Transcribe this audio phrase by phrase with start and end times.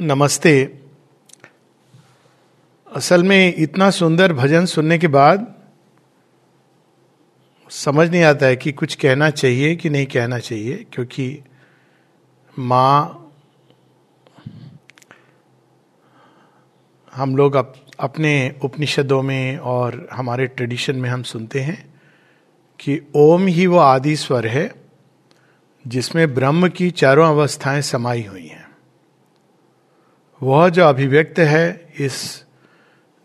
[0.00, 0.78] नमस्ते।
[2.92, 5.54] असल में इतना सुंदर भजन सुनने के बाद
[7.70, 11.42] समझ नहीं आता है कि कुछ कहना चाहिए कि नहीं कहना चाहिए क्योंकि
[12.58, 13.30] माँ
[17.14, 21.94] हम लोग अप, अपने उपनिषदों में और हमारे ट्रेडिशन में हम सुनते हैं
[22.80, 24.74] कि ओम ही वो आदि स्वर है
[25.86, 28.65] जिसमें ब्रह्म की चारों अवस्थाएँ समाई हुई हैं।
[30.42, 32.44] वह जो अभिव्यक्त है इस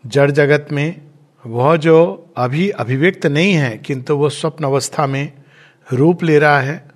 [0.06, 1.00] जड़ जगत में,
[1.46, 5.32] वह जो अभी अभिव्यक्त नहीं है, किंतु वो स्वप्न अवस्था में
[5.92, 6.88] रूप ले रहा है,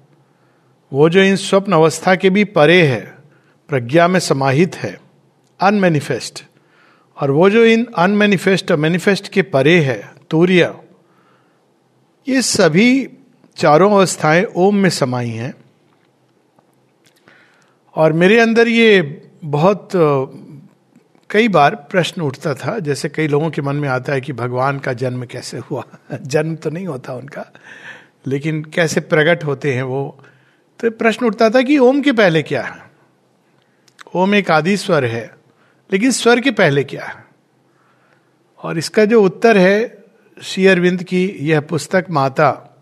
[0.92, 3.14] वो जो इन स्वप्न अवस्था के भी परे है,
[3.68, 5.00] प्रज्ञा में समाहित है
[5.60, 6.44] अनमेनिफेस्ट
[7.22, 10.74] और वो जो इन अनमेनिफेस्ट और मैनिफेस्ट के परे है, तूर्य,
[12.28, 13.08] ये सभी
[13.56, 15.54] चारों अवस्थाएँ ओम में समाई हैं।
[17.94, 19.88] और मेरे अंदर ये बहुत
[21.30, 24.78] कई बार प्रश्न उठता था। जैसे कई लोगों के मन में आता है कि भगवान
[24.78, 25.84] का जन्म कैसे हुआ?
[26.22, 27.52] जन्म तो नहीं होता उनका,
[28.26, 30.24] लेकिन कैसे प्रकट होते हैं वो?
[30.80, 32.90] तो प्रश्न उठता था कि ओम के पहले क्या है?
[34.14, 35.34] ओम एक आदि स्वर है,
[35.92, 37.24] लेकिन स्वर के पहले क्या है?
[38.62, 40.04] और इसका जो उत्तर है
[40.42, 42.76] श्री अरविंद की यह पुस्तक माता,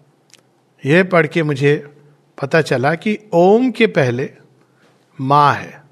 [0.87, 1.95] यह पढ़ के मुझे
[2.42, 4.31] पता चला कि ओम के पहले
[5.20, 5.84] माँ है।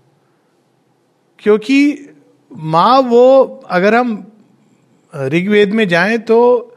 [1.43, 2.09] क्योंकि
[2.53, 4.33] माँ वो, अगर हम
[5.17, 6.69] ऋग्वेद में जाएँ तो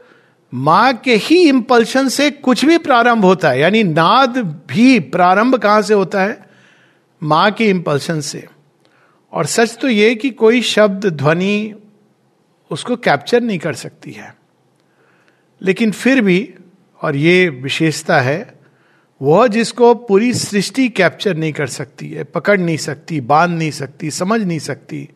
[0.54, 5.82] माँ के ही इंपल्शन से कुछ भी प्रारंभ होता है। यानी नाद भी प्रारंभ कहाँ
[5.82, 6.46] से होता है?
[7.22, 8.46] माँ के इंपल्शन से।
[9.32, 11.74] और सच तो ये कि कोई शब्द, ध्वनि
[12.70, 14.36] उसको कैप्चर नहीं कर सकती है।
[15.62, 16.54] लेकिन फिर भी,
[17.02, 18.55] और ये विशेषता है
[19.22, 24.10] वह जिसको पूरी सृष्टि कैप्चर नहीं कर सकती है पकड़ नहीं सकती बाँध नहीं सकती
[24.10, 25.08] समझ नहीं सकती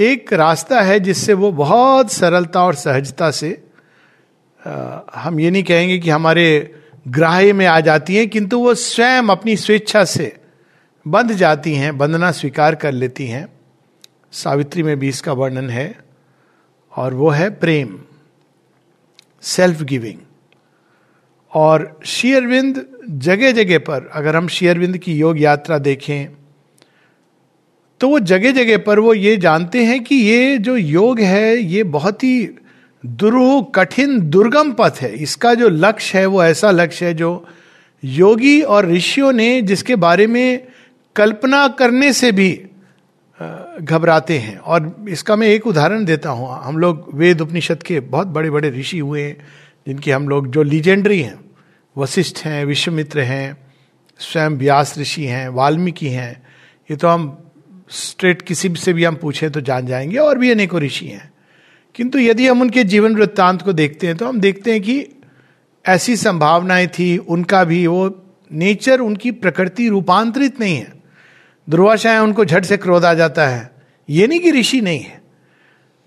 [0.00, 3.64] एक रास्ता है जिससे वो बहुत सरलता और सहजता से
[4.66, 6.74] आ, हम ये नहीं कहेंगे कि हमारे
[7.08, 10.36] ग्राह्य में आ जाती हैं किंतु वो स्वयं अपनी स्वेच्छा से
[11.08, 13.48] बंध जाती हैं बंधना स्वीकार कर लेती हैं।
[14.32, 15.98] सावित्री में भी इसका वर्णन है
[16.96, 18.00] और वो है प्रेम
[19.42, 20.18] सेल्फ गिविंग
[21.52, 26.28] और शेयरविंद जगह जगह पर, अगर हम शेयरविंद की योग यात्रा देखें
[28.00, 31.82] तो वो जगह जगह पर वो ये जानते हैं कि ये जो योग है, ये
[31.82, 32.48] बहुत ही
[33.04, 37.44] दुरूह, कठिन, दुर्गम पथ है। इसका जो लक्ष्य है, वो ऐसा लक्ष्य है जो
[38.02, 40.62] योगी और ऋषियों ने जिसके बारे में
[41.16, 42.50] कल्पना करने से भी
[43.80, 48.26] घबराते हैं। और इसका मैं एक उदाहरण देता हूँ। हम लोग वेद उपनिषद के बहुत
[48.26, 49.36] बड़े बड़े ऋषि हुए हैं,
[49.86, 51.38] जिनके हम लोग जो लीजेंडरी हैं।
[51.96, 53.56] वशिष्ठ हैं, विश्वमित्र हैं,
[54.18, 56.42] स्वयं व्यास ऋषि हैं, वाल्मीकि हैं,
[56.90, 57.38] ये तो हम
[57.90, 61.32] स्ट्रेट किसी से भी हम पूछें तो जान जाएँगे, और भी अनेकों ऋषि हैं।
[61.94, 65.06] किंतु यदि हम उनके जीवन वृत्तांत को देखते हैं तो हम देखते हैं कि
[65.84, 70.92] ऐसी संभावनाएँ थी, उनका भी वो नेचर, उनकी प्रकृति रूपांतरित नहीं है।
[71.68, 73.70] दुर्वाशाएँ उनको झट से क्रोध आ जाता है।
[74.08, 75.20] ये नहीं कि ऋषि नहीं है,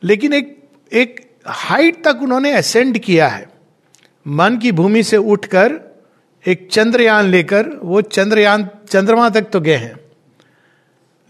[0.04, 0.58] लेकिन एक
[0.92, 3.55] एक हाइट तक उन्होंने असेंड किया है।
[4.28, 5.96] मन की भूमि से उठकर
[6.48, 10.00] एक चंद्रयान लेकर, वो चंद्रयान, चंद्रमा तक तो गए हैं।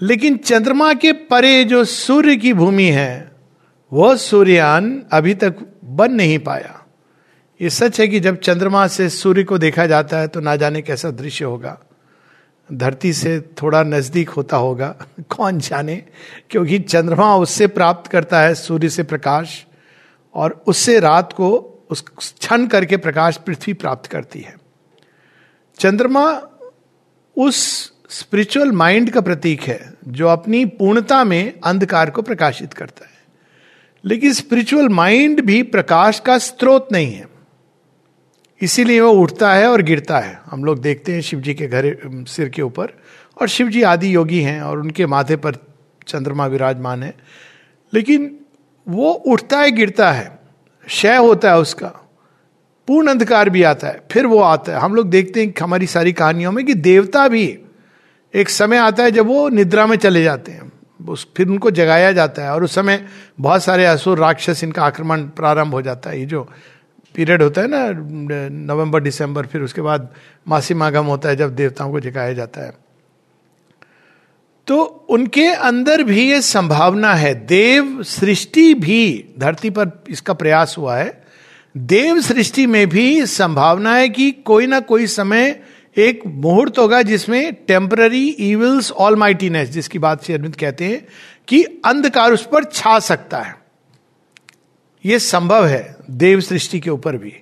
[0.02, 3.32] लेकिन चंद्रमा के परे जो सूर्य की भूमि है
[3.94, 5.56] वह सूर्ययान अभी तक
[5.86, 6.86] बन नहीं पाया।
[7.62, 10.82] ये सच है कि जब चंद्रमा से सूर्य को देखा जाता है तो ना जाने
[10.82, 11.80] कैसा दृश्य होगा।
[12.74, 14.96] धरती से थोड़ा नज़दीक होता होगा।
[15.30, 16.04] कौन जाने?
[16.50, 19.66] क्योंकि चंद्रमा उससे प्राप्त करता है, सूर्य से प्रकाश,
[20.34, 24.56] और उससे रात को उस क्षण करके प्रकाश पृथ्वी प्राप्त करती है।
[25.80, 26.42] चंद्रमा
[27.38, 33.16] उस स्पिरिचुअल माइंड का प्रतीक है, जो अपनी पूर्णता में अंधकार को प्रकाशित करता है।
[34.06, 37.28] लेकिन स्पिरिचुअल माइंड भी प्रकाश का स्रोत नहीं है।
[38.62, 41.98] इसीलिए वो उठता है और गिरता है। हम लोग देखते हैं शिव जी के घर
[42.28, 42.88] सिर के ऊपर,
[43.42, 45.56] और शिव जी आदि योगी हैं और उनके माथे पर
[46.08, 47.18] चंद्रमा विराजमान है।
[47.94, 48.40] लेकिन
[48.88, 50.45] वो उठता है, गिरता है।
[50.86, 51.88] क्षय होता है उसका।
[52.88, 56.14] पूर्ण अंधकार भी आता है, फिर वो आता है। हम लोग देखते हैं हमारी सारी
[56.14, 57.60] कहानियों में कि देवता भी
[58.34, 60.72] एक समय आता है जब वो निद्रा में चले जाते हैं।
[61.08, 63.06] उस, फिर उनको जगाया जाता है और उस समय
[63.40, 66.48] बहुत सारे असुर, राक्षस इनका आक्रमण प्रारंभ हो जाता है। ये जो
[67.16, 67.88] पीरियड होता है ना
[68.74, 70.10] नवंबर, दिसंबर, फिर उसके बाद
[70.48, 72.85] मासी मागम होता है जब देवताओं को जगाया जाता है।
[74.68, 80.96] तो उनके अंदर भी ये संभावना है। देव सृष्टि भी, धरती पर इसका प्रयास हुआ
[80.98, 81.24] है,
[81.78, 85.62] देव सृष्टि में भी संभावना है कि कोई ना कोई समय
[85.98, 91.08] एक मुहूर्त होगा जिसमें टेम्पररी इविल्स ऑल माइटीनेस जिसकी बात से अरविंद कहते हैं,
[91.48, 93.56] कि अंधकार उस पर छा सकता है।
[95.06, 97.34] यह संभव है देव सृष्टि के ऊपर भी।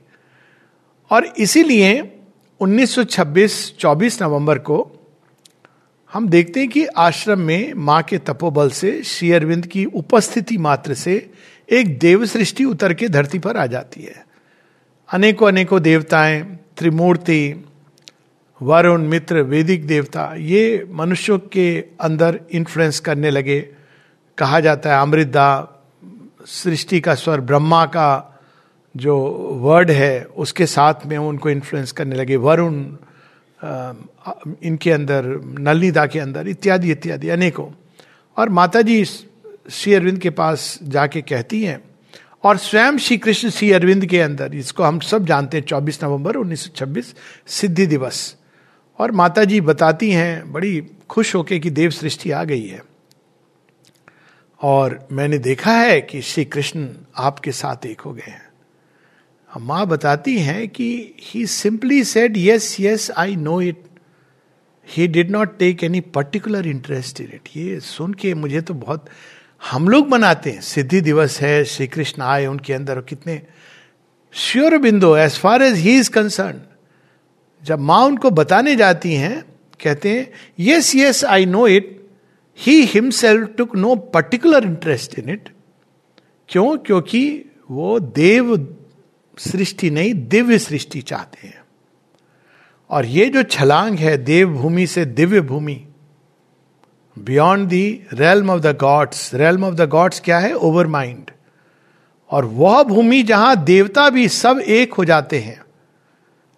[1.11, 2.11] और इसीलिए
[2.59, 4.99] 1926-24 नवंबर को
[6.13, 10.93] हम देखते हैं कि आश्रम में माँ के तपोबल से श्री अरविंद की उपस्थिति मात्र
[10.93, 11.29] से
[11.69, 14.25] एक देव सृष्टि उतर के धरती पर आ जाती है।
[15.13, 17.65] अनेकों अनेकों देवताएँ, त्रिमूर्ति,
[18.61, 23.69] वरुण, मित्र, वैदिक देवता, ये मनुष्यों के अंदर इन्फ्लुएंस करने लगे।
[24.37, 25.69] कहा जाता है अमृतदा
[26.45, 28.39] सृष्टि का स्वर, ब्रह्मा का
[28.97, 29.17] जो
[29.61, 32.85] वर्ड है, उसके साथ में उनको इन्फ्लुएंस करने लगे। वरुण
[34.63, 35.23] इनके अंदर
[35.59, 37.71] नलनीदा के अंदर, इत्यादि इत्यादि, अनेकों।
[38.37, 39.05] और माता जी
[39.71, 41.83] श्री अरविंद के पास जाके कहती हैं,
[42.43, 46.35] और स्वयं श्री कृष्ण श्री अरविंद के अंदर, इसको हम सब जानते हैं 24 नवंबर
[46.35, 47.15] 1926
[47.47, 48.35] सिद्धि दिवस।
[48.99, 52.83] और माता जी बताती हैं, बड़ी खुश होके कि देव सृष्टि आ गई है।
[54.61, 58.52] और मैंने देखा है कि श्री कृष्ण आपके साथ एक हो गए हैं।
[59.59, 63.83] माँ बताती हैं कि he simply said yes yes I know it
[64.89, 69.05] he did not take any particular interest in it ये सुन के मुझे तो बहुत
[69.71, 73.41] हम लोग मनाते हैं। सिद्धि दिवस है, श्री कृष्ण आए उनके अंदर कितने
[74.33, 76.61] श्योर बिंदु as far as he is concern
[77.63, 79.43] जब माँ उनको बताने जाती हैं,
[79.83, 82.07] कहते हैं yes yes I know it
[82.59, 85.49] he himself took no particular interest in it
[86.49, 86.77] क्यों?
[86.77, 88.77] क्योंकि वो देव
[89.37, 91.61] सृष्टि नहीं, दिव्य सृष्टि चाहते हैं।
[92.89, 95.87] और ये जो छलांग है देव भूमि से दिव्य भूमि
[97.19, 100.53] beyond the realm of the gods realm of the gods क्या है?
[100.53, 101.31] ओवर माइंड
[102.31, 105.61] और वह भूमि जहाँ देवता भी सब एक हो जाते हैं,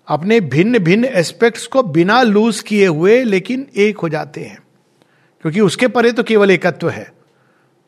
[0.07, 4.59] अपने भिन्न भिन्न एस्पेक्ट्स को बिना लूज किए हुए लेकिन एक हो जाते हैं।
[5.41, 7.11] क्योंकि उसके परे तो केवल एकत्व है।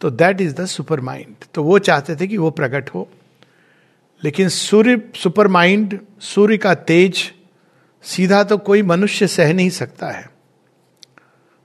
[0.01, 3.09] तो that is the super mind तो वो चाहते थे कि वो प्रकट हो।
[4.23, 7.33] लेकिन सूर्य, सुपर माइंड, सूर्य का तेज
[8.03, 10.29] सीधा तो कोई मनुष्य सह नहीं सकता है।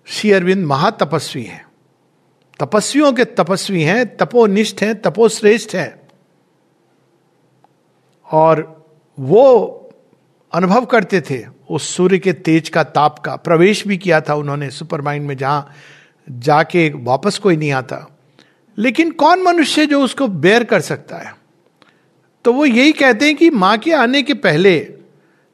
[0.07, 1.67] श्री अरविंद महातपस्वी हैं।
[2.61, 6.09] तपस्वियों के तपस्वी हैं, तपोनिष्ठ हैं, तपोश्रेष्ठ हैं।
[8.33, 8.85] और
[9.21, 9.79] वो
[10.53, 14.71] अनुभव करते थे, उस सूर्य के तेज का ताप का, प्रवेश भी किया था उन्होंने
[14.71, 15.73] सुपर माइंड में, जहाँ
[16.31, 18.19] जाके वापस कोई नहीं आता।
[18.79, 21.42] लेकिन कौन मनुष्य जो उसको बेयर कर सकता है?
[22.45, 24.73] तो वो यही कहते हैं कि माँ के आने के पहले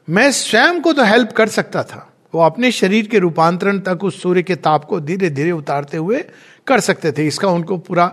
[0.08, 2.04] मैं स्वयं को तो हेल्प कर सकता था।
[2.34, 6.24] वो अपने शरीर के रूपांतरण तक उस सूर्य के ताप को धीरे धीरे उतारते हुए
[6.66, 8.06] कर सकते थे। इसका उनको पूरा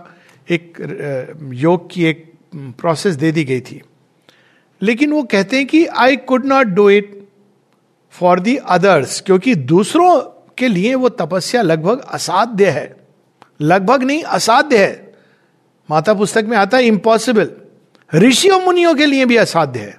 [0.50, 0.78] एक
[1.54, 3.80] योग की एक प्रोसेस दे दी गई थी।
[4.82, 7.12] लेकिन वो कहते हैं कि I could not do it
[8.14, 10.20] for the others क्योंकि दूसरों
[10.58, 12.94] के लिए वो तपस्या लगभग असाध्य है।
[13.60, 15.14] लगभग नहीं, असाध्य है।
[15.88, 17.50] माता पुस्तक में आता है इम्पॉसिबल
[18.12, 19.96] ऋषियों मुनियों के लिए भी असाध्य है।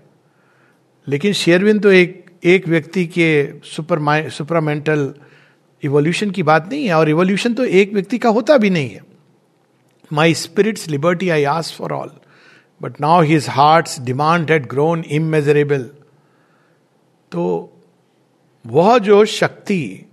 [1.07, 3.30] लेकिन शेरविन तो एक एक व्यक्ति के
[3.65, 5.13] सुपर सुपरमेंटल
[5.83, 9.01] इवोल्यूशन की बात नहीं है, और इवोल्यूशन तो एक व्यक्ति का होता भी नहीं है।
[10.12, 12.12] My spirit's liberty I ask for all
[12.81, 15.83] but now his heart demand had grown immeasurable
[17.31, 17.74] तो
[18.65, 20.06] वह जो शक्ति,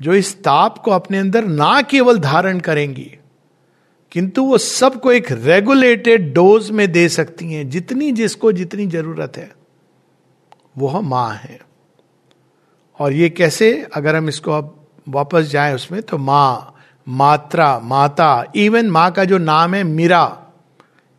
[0.00, 3.10] जो इस ताप को अपने अंदर ना केवल धारण करेंगी
[4.12, 9.52] किंतु वो सबको एक रेगुलेटेड डोज में दे सकती हैं। जितनी जिसको जितनी ज़रूरत है।
[10.78, 11.60] वह माँ है।
[12.98, 13.86] और ये कैसे?
[13.94, 16.74] अगर हम इसको अब वापस जाएँ उसमें तो माँ,
[17.08, 20.38] मात्रा, माता इवन माँ का जो नाम है, मीरा।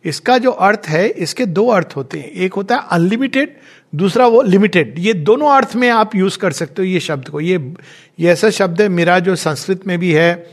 [0.04, 3.56] इसका जो अर्थ है, इसके दो अर्थ होते हैं। एक होता है अनलिमिटेड
[3.94, 7.40] दूसरा वो लिमिटेड ये दोनों अर्थ में आप यूज़ कर सकते हो ये शब्द को।
[7.40, 7.74] ये
[8.20, 10.50] ये ऐसा शब्द है, मेरा जो संस्कृत में भी है,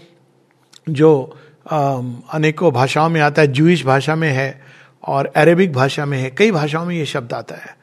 [0.89, 1.38] जो
[1.74, 4.62] अनेकों भाषाओं में आता है जूइश भाषा में है
[5.04, 7.75] और अरेबिक भाषा में है। कई भाषाओं में ये शब्द आता है।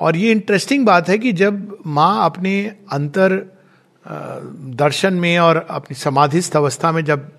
[0.00, 3.32] और ये इंटरेस्टिंग बात है कि जब माँ अपने अंतर
[4.76, 7.30] दर्शन में और अपनी समाधिस्थ अवस्था में जब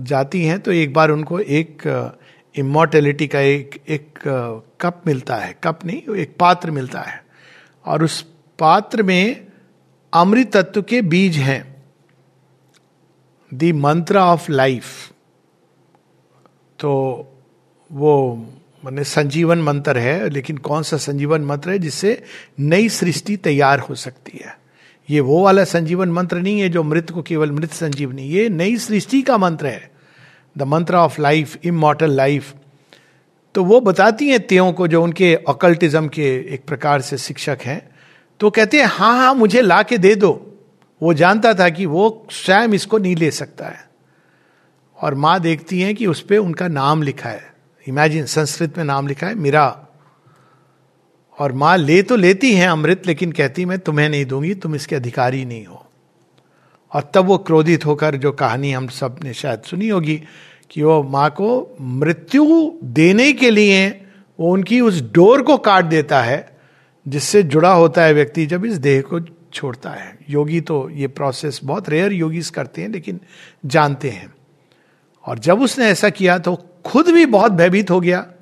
[0.00, 1.82] जाती हैं तो एक बार उनको एक
[2.54, 4.18] इमोर्टेलिटी का एक एक
[4.80, 7.24] कप मिलता है। कप नहीं, एक पात्र मिलता है।
[7.86, 8.20] और उस
[8.58, 9.46] पात्र में
[10.12, 11.69] अमृत तत्व के बीज हैं।
[13.54, 14.84] दी मंत्र ऑफ़ लाइफ।
[16.78, 16.90] तो
[17.90, 18.46] वो
[18.84, 22.22] मैंने संजीवन मंत्र है, लेकिन कौन सा संजीवन मंत्र है जिससे
[22.60, 24.58] नई सृष्टि तैयार हो सकती है?
[25.08, 28.76] ये वो वाला संजीवन मंत्र नहीं है जो मृत को केवल मृत संजीवनी ये नई
[28.76, 29.90] सृष्टि का मंत्र है।
[30.58, 32.54] द मंत्र ऑफ़ लाइफ इमोटल लाइफ
[33.54, 37.80] तो वो बताती हैं त्यों को जो उनके अकल्टिज्म के एक प्रकार से शिक्षक हैं।
[38.40, 40.49] तो कहते हैं हाँ हाँ मुझे ला के दे दो।
[41.02, 43.90] वो जानता था कि वो स्वयं इसको नहीं ले सकता है।
[45.02, 47.54] और माँ देखती है कि उस पर उनका नाम लिखा है।
[47.88, 49.86] इमेजिन संस्कृत में नाम लिखा है, मीरा।
[51.38, 54.96] और माँ ले तो लेती है अमृत, लेकिन कहती, मैं तुम्हें नहीं दूँगी, तुम इसके
[54.96, 55.86] अधिकारी नहीं हो।
[56.94, 60.22] और तब वो क्रोधित होकर, जो कहानी हम सबने शायद सुनी होगी,
[60.70, 64.06] कि वो माँ को मृत्यु देने के लिए
[64.40, 66.58] वो उनकी उस डोर को काट देता है,
[67.08, 69.18] जिससे जुड़ा होता है व्यक्ति जब इस देह को
[69.54, 73.20] छोड़ता है। योगी तो ये प्रोसेस बहुत रेयर योगीज करते हैं, लेकिन
[73.66, 74.34] जानते हैं।
[75.24, 78.32] और जब उसने ऐसा किया तो खुद भी बहुत भयभीत हो गया।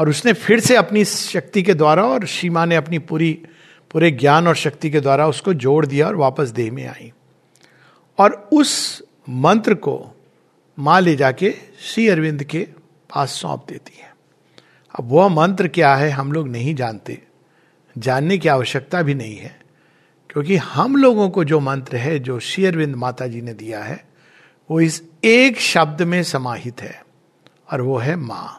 [0.00, 3.46] और उसने फिर से अपनी शक्ति के द्वारा और सीमा ने अपनी पूरी,
[3.90, 7.12] पूरे ज्ञान और शक्ति के द्वारा उसको जोड़ दिया और वापस देह में आई।
[8.18, 10.10] और उस मंत्र को
[10.78, 12.68] माँ ले जाके श्री अरविंद के
[13.14, 14.16] पास सौंप देती है।
[14.98, 17.22] अब वह मंत्र क्या है, हम लोग नहीं जानते।
[17.98, 19.61] जानने की आवश्यकता भी नहीं है।
[20.30, 24.04] क्योंकि हम लोगों को जो मंत्र है, जो श्री अरविंद माता जी ने दिया है,
[24.70, 27.04] वो इस एक शब्द में समाहित है,
[27.72, 28.58] और वो है माँ।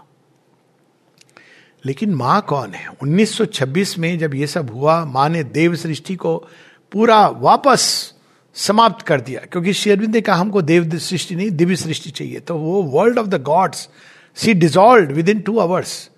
[1.86, 2.88] लेकिन माँ कौन है?
[2.88, 6.48] 1926 में जब ये सब हुआ, माँ ने देव सृष्टि को
[6.92, 8.14] पूरा वापस
[8.54, 12.58] समाप्त कर दिया, क्योंकि शेरविंद ने कहा, हमको देव सृष्टि नहीं दिव्य सृष्टि चाहिए। तो
[12.58, 13.90] वो world of the gods
[14.36, 16.10] see dissolve within two hours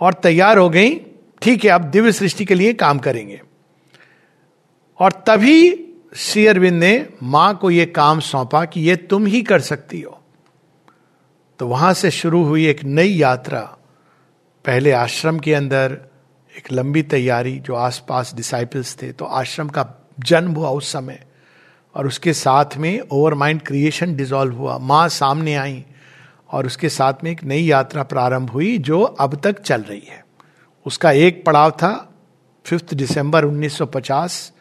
[0.00, 1.00] और तैयार हो गई,
[1.42, 3.42] ठीक है, अब दिव्य सृष्टि के लिए काम करेंगे।
[5.00, 5.70] और तभी
[6.16, 10.20] श्री अरविंद ने माँ को यह काम सौंपा कि ये तुम ही कर सकती हो।
[11.58, 13.60] तो वहाँ से शुरू हुई एक नई यात्रा।
[14.64, 15.98] पहले आश्रम के अंदर
[16.58, 19.86] एक लंबी तैयारी जो आसपास डिसाइपल्स थे तो आश्रम का
[20.20, 21.24] जन्म हुआ उस समय।
[21.94, 25.84] और उसके साथ में ओवर माइंड क्रिएशन डिजॉल्व हुआ। माँ सामने आई
[26.50, 30.24] और उसके साथ में एक नई यात्रा प्रारंभ हुई जो अब तक चल रही है।
[30.86, 32.12] उसका एक पड़ाव था
[32.66, 34.52] फिफ्थ दिसंबर 1950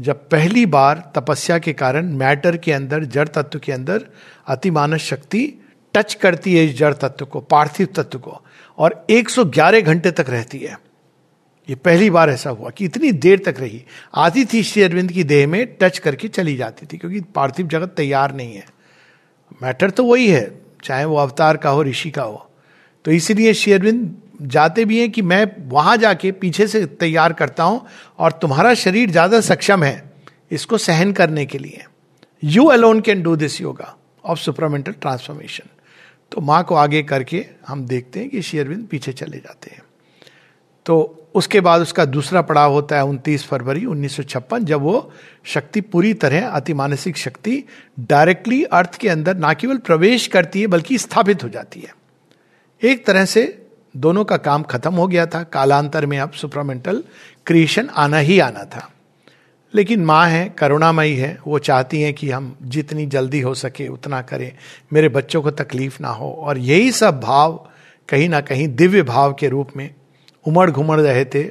[0.00, 4.04] जब पहली बार तपस्या के कारण मैटर के अंदर, जड़ तत्व के अंदर
[4.46, 5.54] अतिमानस शक्ति
[5.94, 8.42] टच करती है इस जड़ तत्व को, पार्थिव तत्व को,
[8.78, 10.78] और 111 घंटे तक रहती है।
[11.68, 15.24] ये पहली बार ऐसा हुआ कि इतनी देर तक रही। आती थी श्री अरविंद की
[15.24, 18.66] देह में टच करके चली जाती थी, क्योंकि पार्थिव जगत तैयार नहीं है।
[19.62, 22.50] मैटर तो वही है, चाहे वो अवतार का हो, ऋषि का हो।
[23.04, 27.64] तो इसीलिए श्री अरविंद जाते भी हैं कि मैं वहाँ जाके पीछे से तैयार करता
[27.64, 27.84] हूँ
[28.18, 30.10] और तुम्हारा शरीर ज़्यादा सक्षम है
[30.50, 31.84] इसको सहन करने के लिए।
[32.42, 35.68] You alone can do this yoga of supramental transformation
[36.32, 39.82] तो माँ को आगे करके हम देखते हैं कि शेयरविंद पीछे चले जाते हैं।
[40.86, 45.12] तो उसके बाद उसका दूसरा पड़ाव होता है उनतीस फरवरी 1956 जब वो
[45.44, 47.62] शक्ति पूरी तरह अतिमानसिक शक्ति
[48.00, 51.92] डायरेक्टली अर्थ के अंदर ना केवल प्रवेश करती है, बल्कि स्थापित हो जाती है।
[52.82, 53.44] एक तरह से
[53.98, 57.04] दोनों का काम खत्म हो गया था। कालांतर में अब सुपरामेंटल
[57.46, 58.90] क्रिएशन आना ही आना था।
[59.74, 64.22] लेकिन माँ है, करुणामयी है। वो चाहती हैं कि हम जितनी जल्दी हो सके उतना
[64.22, 64.52] करें।
[64.92, 67.68] मेरे बच्चों को तकलीफ़ ना हो। और यही सब भाव
[68.08, 69.94] कहीं ना कहीं दिव्य भाव के रूप में
[70.46, 71.50] उमड़ घुमड़ रहे थे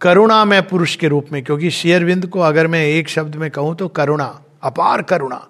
[0.00, 3.76] करुणा में पुरुष के रूप में। क्योंकि शेयरविंद को अगर मैं एक शब्द में कहूँ
[3.76, 5.48] तो करुणा, अपार करुणा।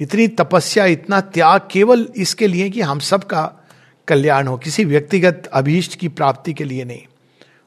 [0.00, 3.59] इतनी तपस्या, इतना त्याग केवल इसके लिए कि हम सब का
[4.10, 7.02] कल्याण हो, किसी व्यक्तिगत अभीष्ट की प्राप्ति के लिए नहीं।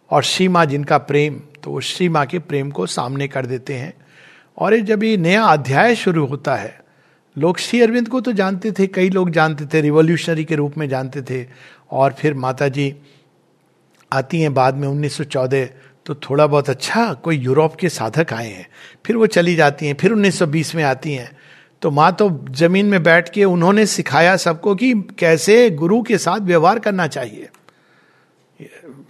[0.09, 3.73] और श्री माँ जिनका प्रेम तो वो श्री माँ के प्रेम को सामने कर देते
[3.73, 3.93] हैं।
[4.57, 6.79] और जब ये नया अध्याय शुरू होता है,
[7.37, 10.89] लोग श्री अरविंद को तो जानते थे, कई लोग जानते थे, रिवोल्यूशनरी के रूप में
[10.89, 11.47] जानते थे।
[11.91, 12.95] और फिर माता जी
[14.13, 15.69] आती हैं बाद में 1914
[16.05, 18.67] तो थोड़ा बहुत अच्छा कोई यूरोप के साधक आए हैं।
[19.05, 21.31] फिर वो चली जाती हैं, फिर 1920 में आती हैं।
[21.83, 26.39] तो माँ तो ज़मीन में बैठ के उन्होंने सिखाया सबको कि कैसे गुरु के साथ
[26.39, 27.49] व्यवहार करना चाहिए।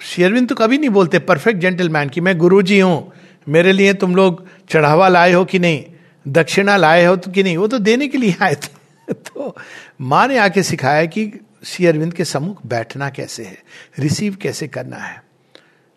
[0.01, 3.11] शेरविंद तो कभी नहीं बोलते परफेक्ट जेंटलमैन कि मैं गुरु जी हूँ,
[3.47, 5.83] मेरे लिए तुम लोग चढ़ावा लाए हो कि नहीं,
[6.25, 9.55] दक्षिणा लाए हो तो कि नहीं, वो तो देने के लिए आए थे। तो
[10.01, 11.31] माँ ने आके सिखाया कि
[11.63, 13.57] श्री अरविंद के सम्मुख बैठना कैसे है
[13.99, 15.21] रिसीव कैसे करना है।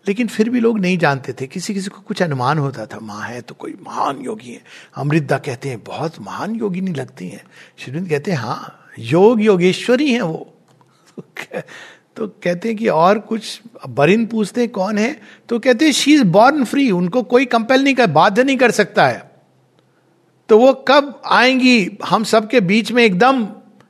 [0.06, 3.22] लेकिन फिर भी लोग नहीं जानते थे। किसी किसी को कुछ अनुमान होता था, माँ
[3.22, 4.62] है तो कोई महान योगी है।
[4.96, 7.42] अमृतदा कहते हैं, बहुत महान योगी नहीं लगती हैं।
[7.78, 10.52] श्रीविंद कहते हैं हाँ योग योगेश्वरी हैं वो।
[12.16, 15.20] तो कहते हैं कि और कुछ बरिन पूछते हैं, कौन है?
[15.48, 18.70] तो कहते हैं शी इज़ बॉर्न फ्री उनको कोई कंपेल नहीं कर, बाध्य नहीं कर
[18.70, 19.22] सकता है।
[20.48, 21.98] तो वो कब आएँगी?
[22.04, 23.44] हम सबके बीच में एकदम,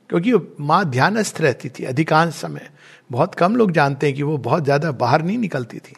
[0.09, 2.69] क्योंकि माँ ध्यानस्थ रहती थी अधिकांश समय।
[3.11, 5.95] बहुत कम लोग जानते हैं कि वो बहुत ज़्यादा बाहर नहीं निकलती थी।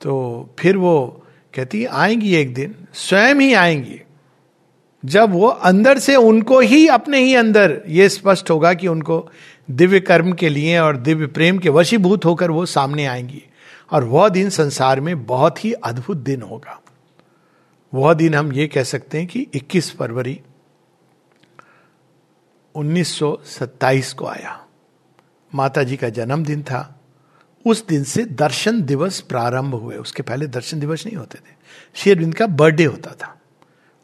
[0.00, 1.24] तो फिर वो
[1.54, 4.00] कहती, आएँगी एक दिन, स्वयं ही आएँगी।
[5.04, 9.30] जब वो अंदर से उनको ही, अपने ही अंदर ये स्पष्ट होगा कि उनको
[9.70, 13.42] दिव्य कर्म के लिए और दिव्य प्रेम के वशीभूत होकर वो सामने आएँगी।
[13.92, 16.82] और वह दिन संसार में बहुत ही अद्भुत दिन होगा।
[17.94, 20.40] वह दिन हम ये कह सकते हैं कि 21 फरवरी
[22.74, 24.66] 1927 को आया।
[25.54, 26.97] माता जी का जन्मदिन था।
[27.66, 31.54] उस दिन से दर्शन दिवस प्रारंभ हुए। उसके पहले दर्शन दिवस नहीं होते थे।
[31.94, 33.34] शेरविंद का बर्थडे होता था।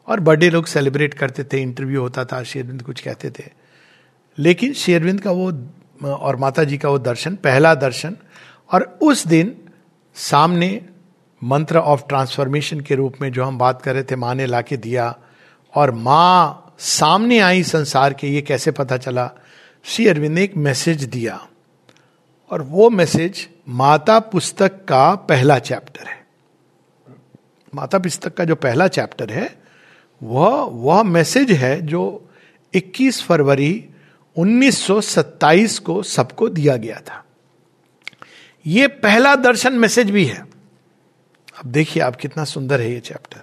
[0.07, 3.43] और बर्थडे लोग सेलिब्रेट करते थे इंटरव्यू होता था शेरविंद कुछ कहते थे।
[4.39, 5.69] लेकिन शेरविंद का वो,
[6.07, 8.17] और माता जी का वो दर्शन, पहला दर्शन,
[8.73, 9.55] और उस दिन
[10.15, 10.85] सामने
[11.43, 14.61] मंत्र ऑफ़ ट्रांसफॉर्मेशन के रूप में जो हम बात कर रहे थे, माँ ने ला
[14.61, 15.15] के दिया,
[15.75, 19.31] और माँ सामने आई संसार के, ये कैसे पता चला?
[19.83, 21.47] श्री अरविंद ने एक मैसेज दिया।
[22.51, 26.25] और वो मैसेज माता पुस्तक का पहला चैप्टर है।
[27.75, 29.59] माता पुस्तक का जो पहला चैप्टर है,
[30.23, 32.29] वह वह मैसेज है जो
[32.73, 33.89] 21 फरवरी
[34.35, 37.23] 1927 को सबको दिया गया था।
[38.65, 40.39] यह पहला दर्शन मैसेज भी है।
[41.57, 43.41] अब देखिए आप कितना सुंदर है ये चैप्टर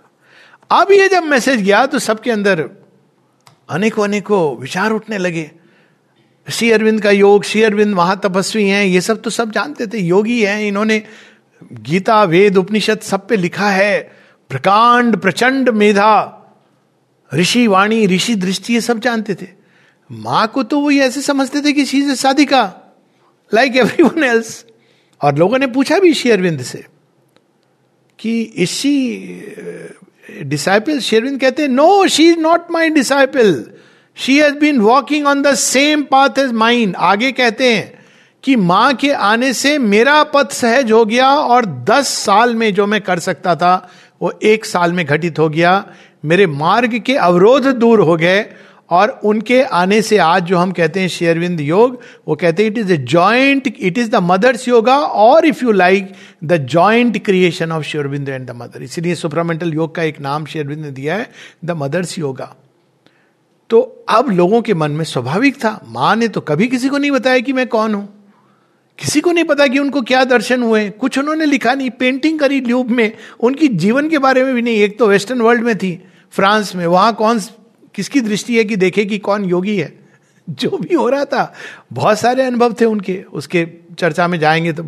[0.70, 2.70] अब ये जब मैसेज गया तो सबके अंदर
[3.70, 5.50] अनेकों अनेकों विचार उठने लगे।
[6.48, 10.42] श्री अरविंद का योग, श्री अरविंद महातपस्वी हैं, ये सब तो सब जानते थे, योगी
[10.44, 11.02] हैं, इन्होंने
[11.82, 14.00] गीता, वेद, उपनिषद सब पे लिखा है।
[14.50, 16.38] प्रकांड, प्रचंड मेधा,
[17.34, 19.48] ऋषि वाणी, ऋषि दृष्टि, ये सब जानते थे।
[20.10, 22.62] माँ को तो वो ये ऐसे समझते थे कि she is sadhika
[23.52, 24.64] like everyone else
[25.20, 26.84] और लोगों ने पूछा भी श्री अरविंद से
[28.18, 28.96] कि इसी
[30.42, 33.52] डिसाइपल शेरविंद कहते no she is not my disciple
[34.16, 38.02] she has been walking on the same path as mine आगे कहते हैं
[38.44, 42.86] कि माँ के आने से मेरा पथ सहज हो गया और दस साल में जो
[42.86, 43.88] मैं कर सकता था,
[44.22, 45.84] वो एक साल में घटित हो गया।
[46.24, 48.44] मेरे मार्ग के अवरोध दूर हो गए
[48.90, 52.78] और उनके आने से आज जो हम कहते हैं शेयरविंद योग, वो कहते हैं it
[52.78, 56.12] is a joint it is the mother's yoga और if you like
[56.44, 60.84] the joint creation of Sri Aurobindo and the mother इसीलिए सुप्रामेंटल योग का एक नाम शेयरविंद
[60.84, 61.30] ने दिया है
[61.64, 62.54] द मदर्स योगा
[63.72, 67.10] तो अब लोगों के मन में स्वाभाविक था। माँ ने तो कभी किसी को नहीं
[67.10, 68.32] बताया कि मैं कौन हूँ।
[68.98, 72.60] किसी को नहीं पता कि उनको क्या दर्शन हुए। कुछ उन्होंने लिखा नहीं पेंटिंग करी
[72.60, 76.04] ल्यूब में। उनकी जीवन के बारे में भी नहीं। एक तो वेस्टर्न वर्ल्ड में थी
[76.30, 77.40] फ्रांस में। वहाँ कौन
[77.94, 79.98] किसकी दृष्टि है कि देखे कि कौन योगी है?
[80.50, 81.54] जो भी हो रहा था।
[81.92, 83.68] बहुत सारे अनुभव थे उनके। उसके
[83.98, 84.82] चर्चा में जाएँगे तो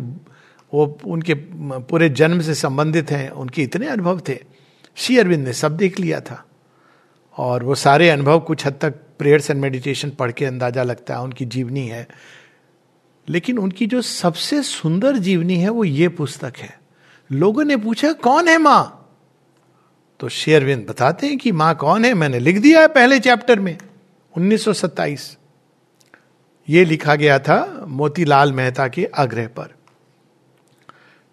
[0.73, 1.33] वो उनके
[1.79, 4.39] पूरे जन्म से संबंधित हैं। उनके इतने अनुभव थे।
[4.95, 6.45] श्री अरविंद ने सब देख लिया था।
[7.37, 11.21] और वो सारे अनुभव कुछ हद तक प्रेयर्स एंड मेडिटेशन पढ़ के अंदाज़ा लगता है,
[11.21, 12.07] उनकी जीवनी है।
[13.29, 16.79] लेकिन उनकी जो सबसे सुंदर जीवनी है, वो ये पुस्तक है।
[17.31, 19.01] लोगों ने पूछा, कौन है माँ?
[20.19, 22.13] तो शेरविंद बताते हैं कि, माँ कौन है?
[22.13, 23.77] मैंने लिख दिया है पहले चैप्टर में
[24.37, 25.37] 1927
[26.69, 29.75] ये लिखा गया था मोतीलाल मेहता के आग्रह पर।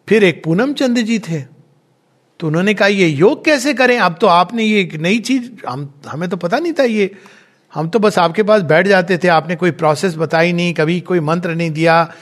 [0.09, 1.62] फिर एक पूनम चंद जी थे।
[2.43, 3.99] तो उन्होंने कहा, ये योग कैसे करें?
[3.99, 7.11] अब तो आपने ये एक नई चीज़, हम, हमें तो पता नहीं था ये।
[7.75, 11.21] हम तो बस आपके पास बैठ जाते थे, आपने कोई प्रोसेस बताई नहीं, कभी कोई
[11.21, 12.13] मंत्र नहीं दिया।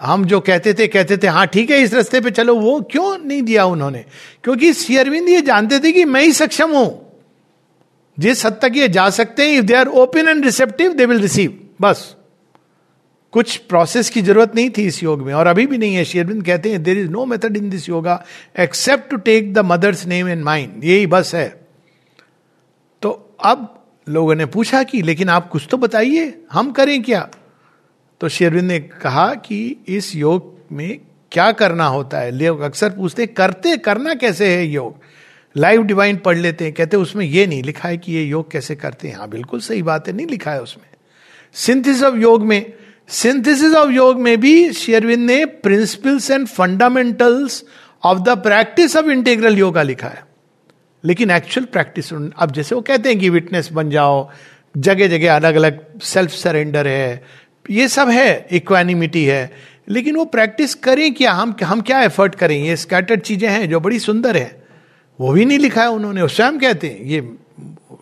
[0.00, 3.18] हम जो कहते थे कहते थे हाँ ठीक है, इस रास्ते पे चलो। वो क्यों
[3.18, 4.04] नहीं दिया उन्होंने?
[4.44, 7.12] क्योंकि शेयरविंद ये जानते थे कि मैं ही सक्षम हूँ।
[8.18, 11.20] जिस हद तक ये जा सकते हैं if they are open and receptive they will
[11.20, 12.16] receive बस।
[13.32, 16.46] कुछ प्रोसेस की ज़रूरत नहीं थी इस योग में, और अभी भी नहीं है। शेयरविंद
[16.46, 18.24] कहते हैं there is no method in this yoga
[18.58, 21.60] except to take the mother's name in mind यही बस है।
[23.02, 27.28] तो अब लोगों ने पूछा कि, लेकिन आप कुछ तो बताइए, हम करें क्या?
[28.20, 31.00] तो शेरविंद ने कहा कि, इस योग में
[31.32, 32.30] क्या करना होता है?
[32.30, 34.96] लोग अक्सर पूछते हैं, करते, करना कैसे है योग?
[35.56, 38.50] लाइव डिवाइन पढ़ लेते हैं, कहते हैं, उसमें ये नहीं लिखा है कि ये योग
[38.50, 40.86] कैसे करते हैं। हाँ बिल्कुल सही बात है, नहीं लिखा है उसमें।
[41.52, 42.72] सिंथिस ऑफ़ योग में
[43.10, 47.64] सिंथेसिस ऑफ़ योग में भी शेरविंद ने principles and fundamentals
[48.02, 50.22] of the practice of integral yoga लिखा है
[51.04, 54.28] लेकिन एक्चुअल प्रैक्टिस अब जैसे वो कहते हैं कि विटनेस बन जाओ
[54.74, 57.22] जगह जगह अलग अलग सेल्फ सरेंडर है
[57.70, 59.50] ये सब है इक्वानिमिटी है
[59.88, 63.80] लेकिन वो प्रैक्टिस करें क्या हम हम क्या एफर्ट करें ये स्कैटर्ड चीज़ें हैं जो
[63.80, 64.50] बड़ी सुंदर है
[65.18, 67.20] वो भी नहीं लिखा है उन्होंने स्वयं कहते हैं ये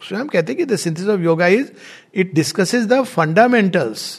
[0.03, 1.66] स्वयं कहते हैं कि the synthesis of yoga is
[2.14, 4.11] it discusses the fundamentals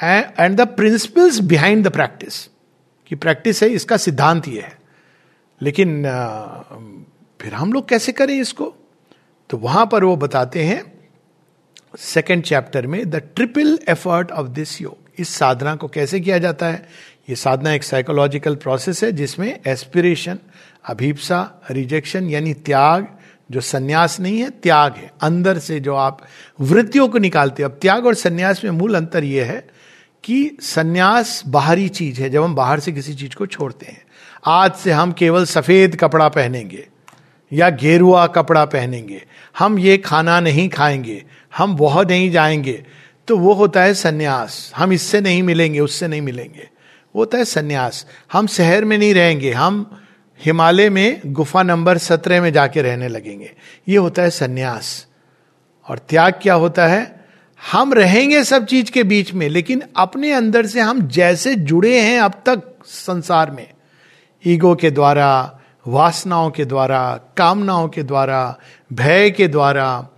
[0.00, 2.44] and the principles behind the practice
[3.10, 4.76] कि प्रैक्टिस है, इसका सिद्धांत ये है।
[5.60, 6.02] लेकिन
[7.40, 8.74] फिर हम लोग कैसे करें इसको?
[9.50, 10.82] तो वहाँ पर वो बताते हैं
[11.98, 16.66] सेकेंड चैप्टर में the triple effort of this yoga इस साधना को कैसे किया जाता
[16.66, 16.88] है?
[17.28, 20.38] ये साधना एक साइकोलॉजिकल प्रोसेस है, जिसमें एस्पिरेशन
[20.84, 23.06] अभीपसा रिजेक्शन यानी त्याग,
[23.50, 26.20] जो सन्यास नहीं है, त्याग है। अंदर से जो आप
[26.60, 29.66] वृत्तियों को निकालते हो। अब त्याग और सन्यास में मूल अंतर यह है
[30.24, 34.02] कि सन्यास बाहरी चीज़ है, जब हम बाहर से किसी चीज़ को छोड़ते हैं।
[34.46, 36.88] आज से हम केवल सफ़ेद कपड़ा पहनेंगे
[37.52, 39.24] या गेरुआ कपड़ा पहनेंगे।
[39.58, 41.24] हम ये खाना नहीं खाएँगे,
[41.56, 42.84] हम वह नहीं जाएँगे।
[43.28, 46.68] तो वो होता है सन्यास। हम इससे नहीं मिलेंगे, उससे नहीं मिलेंगे।
[47.16, 50.00] वो होता है सन्यास। हम शहर में नहीं रहेंगे, हम
[50.44, 53.52] हिमालय में गुफा नंबर सत्रह में जाके रहने लगेंगे।
[53.88, 55.06] ये होता है सन्यास।
[55.88, 57.17] और त्याग क्या होता है?
[57.60, 62.20] हम रहेंगे सब चीज़ के बीच में, लेकिन अपने अंदर से हम जैसे जुड़े हैं
[62.20, 63.66] अब तक संसार में।
[64.44, 68.58] ईगो के द्वारा, वासनाओं के द्वारा, कामनाओं के द्वारा,
[68.92, 70.08] भय के द्वारा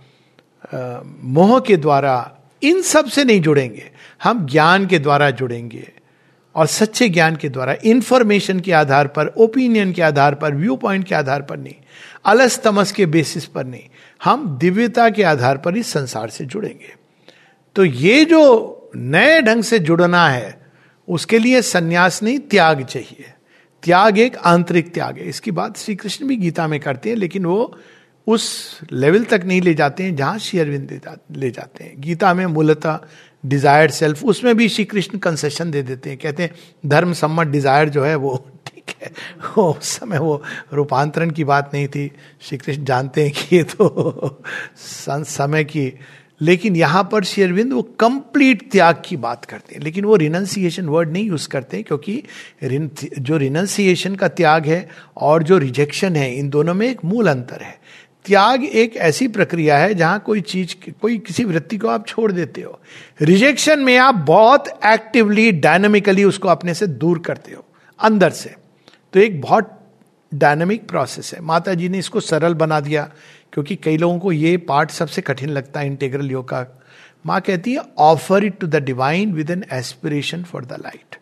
[1.23, 2.31] मोह के द्वारा,
[2.63, 3.91] इन सबसे नहीं जुड़ेंगे।
[4.23, 5.87] हम ज्ञान के द्वारा जुड़ेंगे
[6.55, 11.07] और सच्चे ज्ञान के द्वारा इंफॉर्मेशन के आधार पर ओपिनियन के आधार पर व्यू पॉइंट
[11.07, 11.75] के आधार पर नहीं,
[12.25, 13.83] अलस तमस के बेसिस पर नहीं।
[14.23, 17.00] हम दिव्यता के आधार पर इस संसार से जुड़ेंगे।
[17.75, 20.61] तो ये जो नए ढंग से जुड़ना है,
[21.07, 23.33] उसके लिए सन्यास नहीं त्याग चाहिए।
[23.83, 27.45] त्याग एक आंतरिक त्याग है। इसकी बात श्री कृष्ण भी गीता में करते हैं, लेकिन
[27.45, 27.77] वो
[28.27, 32.45] उस लेवल तक नहीं ले जाते हैं जहाँ श्री अरविंद ले जाते हैं। गीता में
[32.45, 32.99] मूलतः
[33.45, 36.51] डिज़ायर सेल्फ उसमें भी श्री कृष्ण कंसेशन दे देते हैं। कहते हैं,
[36.85, 39.11] धर्म सम्मत डिज़ायर जो है वो ठीक है।
[39.57, 40.41] वो उस समय वो
[40.73, 44.43] रूपांतरण की बात नहीं थी। श्री कृष्ण जानते हैं कि ये तो
[45.17, 45.93] समय की
[46.41, 51.11] लेकिन यहाँ पर शेरविंद वो कंप्लीट त्याग की बात करते हैं। लेकिन वो रिनंसिएशन वर्ड
[51.11, 52.23] नहीं यूज़ करते क्योंकि
[53.19, 57.61] जो रिनंसिएशन का त्याग है और जो रिजेक्शन है, इन दोनों में एक मूल अंतर
[57.61, 57.79] है।
[58.25, 62.61] त्याग एक ऐसी प्रक्रिया है जहाँ कोई चीज़, कोई किसी वृत्ति को आप छोड़ देते
[62.61, 62.79] हो।
[63.21, 67.65] रिजेक्शन में आप बहुत एक्टिवली डायनामिकली उसको अपने से दूर करते हो,
[67.99, 68.55] अंदर से।
[69.13, 69.77] तो एक बहुत
[70.33, 73.09] डायनामिक प्रोसेस है। माता जी ने इसको सरल बना दिया।
[73.53, 76.65] क्योंकि कई लोगों को ये पार्ट सबसे कठिन लगता है इंटेग्रल योग का
[77.25, 81.15] माँ कहती है offer it to the divine with an aspiration for the light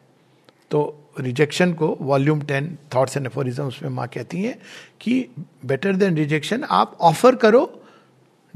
[0.71, 0.81] तो
[1.19, 4.57] रिजेक्शन को volume ten thoughts and aphorism उसमें माँ कहती हैं
[5.01, 5.25] कि
[5.65, 7.63] बेटर देन रिजेक्शन आप ऑफ़र करो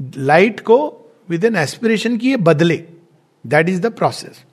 [0.00, 0.78] लाइट को
[1.28, 2.76] विद एन एस्पिरेशन की ये बदले।
[3.44, 4.44] दैट इज़ द प्रोसेस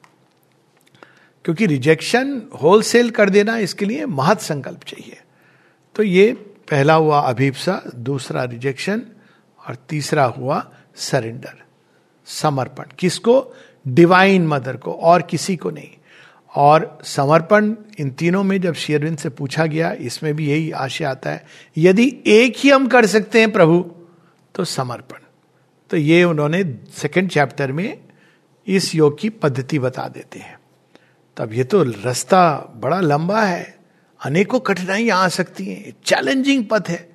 [1.45, 5.17] क्योंकि रिजेक्शन होलसेल कर देना, इसके लिए महत संकल्प चाहिए।
[5.95, 6.31] तो ये
[6.71, 9.01] पहला हुआ अभिप्सा, दूसरा रिजेक्शन
[9.67, 11.53] और तीसरा हुआ सरेंडर
[12.25, 13.55] समर्पण। किसको?
[13.87, 15.89] डिवाइन मदर को, और किसी को नहीं।
[16.55, 21.29] और समर्पण इन तीनों में जब शेरविंद से पूछा गया, इसमें भी यही आशय आता
[21.29, 21.45] है,
[21.77, 23.91] यदि एक ही हम कर सकते हैं प्रभु
[24.55, 25.17] तो समर्पण।
[25.89, 27.99] तो ये उन्होंने सेकंड चैप्टर में
[28.67, 30.59] इस योग की पद्धति बता देते हैं।
[31.37, 33.80] तब ये तो रास्ता बड़ा लंबा है।
[34.25, 37.09] अनेकों कठिनाइयाँ आ सकती हैं। चैलेंजिंग पथ है।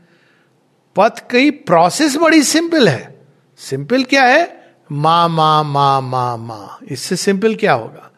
[0.96, 3.26] पथ की प्रोसेस बड़ी सिंपल है।
[3.58, 4.74] सिंपल क्या है?
[4.92, 8.10] मा मा मा मा मा। इससे सिंपल क्या होगा?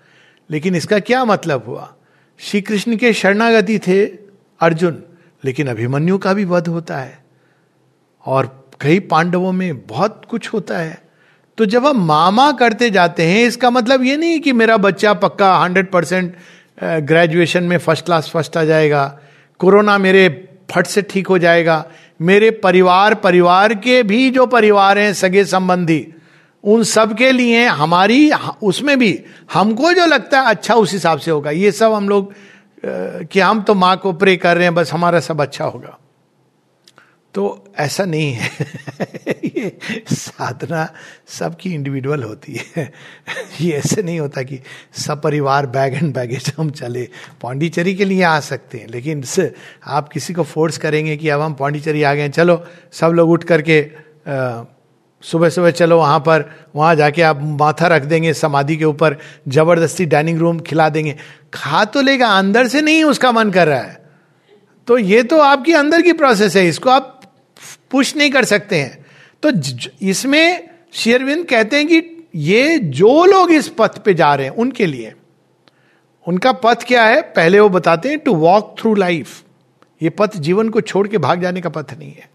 [0.50, 1.94] लेकिन इसका क्या मतलब हुआ?
[2.38, 4.06] श्री कृष्ण के शरणागति थे
[4.60, 5.02] अर्जुन,
[5.44, 7.24] लेकिन अभिमन्यु का भी वध होता है।
[8.26, 11.08] और कई पांडवों में बहुत कुछ होता है।
[11.58, 15.56] तो जब हम मामा करते जाते हैं, इसका मतलब ये नहीं कि मेरा बच्चा पक्का
[15.56, 16.36] हंड्रेड परसेंट
[16.82, 19.18] ग्रेजुएशन में फ़र्स्ट क्लास फ़र्स्ट आ जाएगा।
[19.60, 20.28] कोरोना मेरे
[20.70, 21.84] फट से ठीक हो जाएगा।
[22.20, 26.06] मेरे परिवार परिवार के भी जो परिवार हैं, सगे संबंधी,
[26.64, 28.30] उन सब के लिए हमारी,
[28.62, 29.18] उसमें भी
[29.52, 32.32] हमको जो लगता है अच्छा उस हिसाब से होगा। ये सब हम लोग
[32.84, 35.98] कि हम तो माँ को प्रे कर रहे हैं, बस हमारा सब अच्छा होगा।
[37.34, 38.50] तो ऐसा नहीं है।
[39.44, 39.78] ये
[40.12, 40.88] साधना
[41.28, 42.92] सबकी इंडिविजुअल होती है।
[43.60, 44.58] ये ऐसे नहीं होता कि
[44.96, 47.08] सब परिवार बैग एंड बैगेज हम चले।
[47.40, 49.24] पौंडीचेरी के लिए आ सकते हैं, लेकिन
[49.86, 53.44] आप किसी को फोर्स करेंगे कि अब हम पौंडीचेरी आ गए चलो, सब लोग उठ
[53.44, 53.82] करके
[55.22, 56.44] सुबह सुबह चलो वहाँ पर,
[56.76, 59.16] वहाँ जाके आप माथा रख देंगे समाधि के ऊपर,
[59.48, 61.16] ज़बरदस्ती डाइनिंग रूम खिला देंगे।
[61.54, 64.06] खा तो लेगा, अंदर से नहीं उसका मन कर रहा है।
[64.88, 67.17] तो ये तो आपकी अंदर की प्रोसेस है, इसको आप
[67.90, 69.06] पुश नहीं कर सकते हैं।
[69.42, 69.52] तो
[70.02, 74.86] इसमें शेरविंद कहते हैं कि ये जो लोग इस पथ पे जा रहे हैं, उनके
[74.86, 75.12] लिए।
[76.26, 77.20] उनका पथ क्या है?
[77.22, 79.42] पहले वो बताते हैं टू वॉक थ्रू लाइफ
[80.02, 82.28] ये पथ जीवन को छोड़ के भाग जाने का पथ नहीं है।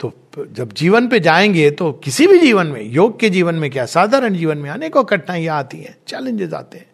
[0.00, 0.12] तो
[0.50, 4.34] जब जीवन पे जाएँगे तो किसी भी जीवन में, योग के जीवन में क्या, साधारण
[4.34, 6.86] जीवन में अनेकों कठिनाइयाँ आती हैं चैलेंजेस आते हैं।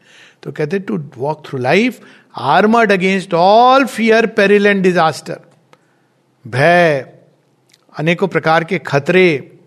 [0.42, 2.00] तो कहते हैं to walk through life
[2.36, 5.40] armoured against all fear peril and disaster
[6.46, 7.06] भय
[7.98, 9.58] अनेकों प्रकार के खतरे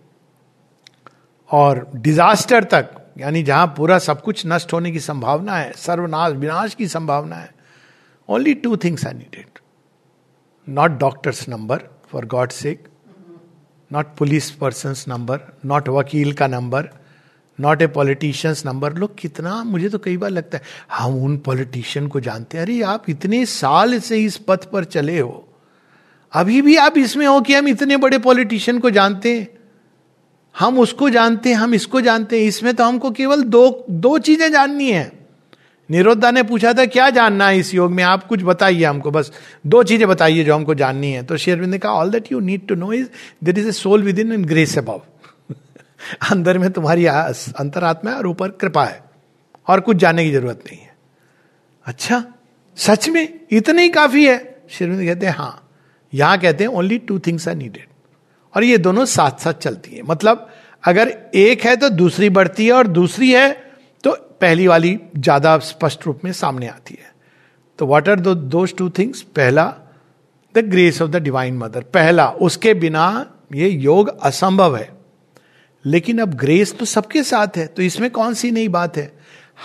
[1.50, 6.74] और डिजास्टर तक, यानी जहाँ पूरा सब कुछ नष्ट होने की संभावना है, सर्वनाश, विनाश
[6.74, 7.52] की संभावना है
[8.28, 9.58] only two things I needed
[10.68, 12.88] not doctor's number for God sake
[13.92, 16.88] not police person number not वकील का number
[17.60, 22.06] not a politician's number लोग कितना, मुझे तो कई बार लगता है हम उन पॉलिटिशियन
[22.08, 25.48] को जानते हैं। अरे, आप इतने साल से इस पथ पर चले हो।
[26.34, 29.48] अभी भी आप इसमें हो कि हम इतने बड़े पॉलिटिशियन को जानते हैं।
[30.54, 34.50] हम उसको जानते हैं, हम इसको जानते हैं। इसमें तो हमको केवल दो दो चीज़ें
[34.52, 35.12] जाननी है।
[35.88, 38.02] निरोधा ने पूछा था, क्या जानना है इस योग में?
[38.04, 39.32] आप कुछ बताइए हमको, बस
[39.66, 42.66] दो चीज़ें बताइए जो हमको जाननी है। तो शेरविंद ने कहा all that you need
[42.68, 43.08] to know is
[43.44, 45.00] there is a soul within in grace about
[46.30, 49.02] अंदर में तुम्हारी अंतरात्मा है और ऊपर कृपा है,
[49.66, 50.94] और कुछ जानने की ज़रूरत नहीं है।
[51.86, 52.24] अच्छा
[52.76, 54.64] सच में इतने ही काफ़ी है?
[54.70, 55.63] शेरविंद कहते हैं हाँ
[56.14, 57.86] यहाँ कहते हैं only two things are needed
[58.54, 60.48] और ये दोनों साथ साथ चलती है। मतलब
[60.84, 63.50] अगर एक है तो दूसरी बढ़ती है और दूसरी है
[64.04, 67.12] तो पहली वाली ज़्यादा स्पष्ट रूप में सामने आती है।
[67.78, 69.72] तो वॉट आर दो टू थिंग्स पहला
[70.54, 74.88] the grace of the divine mother पहला, उसके बिना ये योग असंभव है।
[75.84, 79.12] लेकिन अब ग्रेस तो सबके साथ है तो इसमें कौन सी नई बात है?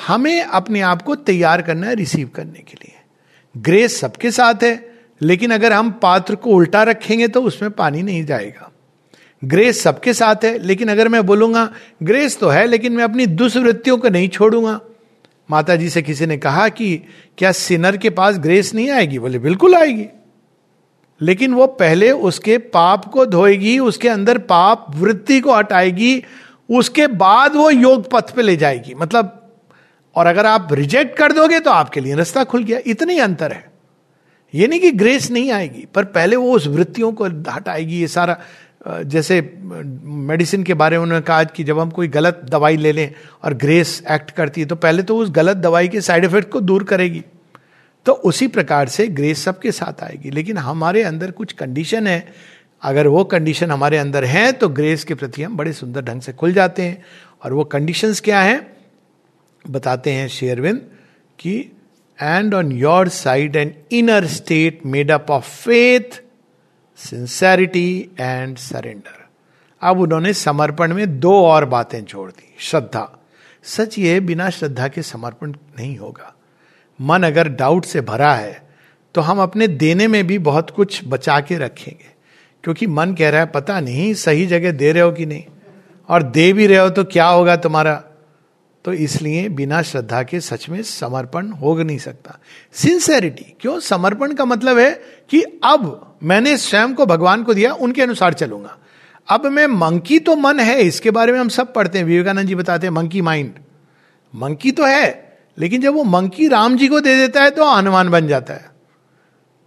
[0.07, 2.95] हमें अपने आप को तैयार करना है रिसीव करने के लिए।
[3.55, 4.88] ग्रेस सबके साथ है
[5.21, 8.71] लेकिन अगर हम पात्र को उल्टा रखेंगे तो उसमें पानी नहीं जाएगा।
[9.45, 13.97] ग्रेस सबके साथ है, लेकिन अगर मैं बोलूँगा, ग्रेस तो है, लेकिन मैं अपनी दुष्वृत्तियों
[13.97, 14.82] को नहीं छोड़ूँगा।
[15.51, 17.01] माता जी से किसी ने कहा कि,
[17.38, 19.19] क्या सिनर के पास ग्रेस नहीं आएगी?
[19.19, 20.05] बोले, बिल्कुल आएगी।
[21.21, 26.23] लेकिन वो पहले उसके पाप को धोएगी, उसके अंदर पाप वृत्ति को हटाएगी,
[26.69, 29.53] उसके बाद वो योग पथ पे ले जाएगी। मतलब
[30.15, 33.68] और अगर आप रिजेक्ट कर दोगे तो आपके लिए रास्ता खुल गया। इतनी अंतर है।
[34.53, 38.39] ये नहीं कि ग्रेस नहीं आएगी, पर पहले वो उस वृत्तियों को हटाएगी, ये सारा
[38.88, 43.13] जैसे मेडिसिन के बारे में उन्होंने कहा कि जब हम कोई गलत दवाई ले लें
[43.43, 46.62] और ग्रेस एक्ट करती है तो पहले तो उस गलत दवाई के साइड इफ़ेक्ट को
[46.62, 47.23] दूर करेगी।
[48.05, 52.27] तो उसी प्रकार से ग्रेस सबके साथ आएगी, लेकिन हमारे अंदर कुछ कंडीशन है।
[52.81, 56.33] अगर वो कंडीशन हमारे अंदर है तो ग्रेस के प्रति हम बड़े सुंदर ढंग से
[56.33, 57.03] खुल जाते हैं।
[57.43, 58.65] और वो कंडीशंस क्या हैं?
[59.65, 60.81] बताते हैं शेयरविंद
[61.39, 61.71] कि
[62.21, 66.21] and on your side an inner state made up of faith
[66.97, 69.27] sincerity and surrender
[69.82, 73.19] अब उन्होंने समर्पण में दो और बातें जोड़ दी, श्रद्धा।
[73.63, 76.34] सच ये, बिना श्रद्धा के समर्पण नहीं होगा।
[76.99, 78.69] मन अगर डाउट से भरा है
[79.15, 82.05] तो हम अपने देने में भी बहुत कुछ बचा के रखेंगे।
[82.63, 85.43] क्योंकि मन कह रहा है, पता नहीं, सही जगह दे रहे हो कि नहीं?
[86.10, 88.03] और दे भी रहे हो तो क्या होगा तुम्हारा?
[88.85, 92.39] तो इसलिए बिना श्रद्धा के सच में समर्पण हो नहीं सकता।
[92.73, 93.79] सिंसेरिटी क्यों?
[93.79, 94.91] समर्पण का मतलब है
[95.29, 98.77] कि अब मैंने स्वयं को भगवान को दिया, उनके अनुसार चलूँगा।
[99.29, 102.55] अब मैं मंकी तो मन है, इसके बारे में हम सब पढ़ते हैं, विवेकानंद जी
[102.55, 103.53] बताते हैं, मंकी माइंड।
[104.35, 108.09] मंकी तो है, लेकिन जब वो मंकी राम जी को दे देता है तो हनुमान
[108.09, 108.71] बन जाता है।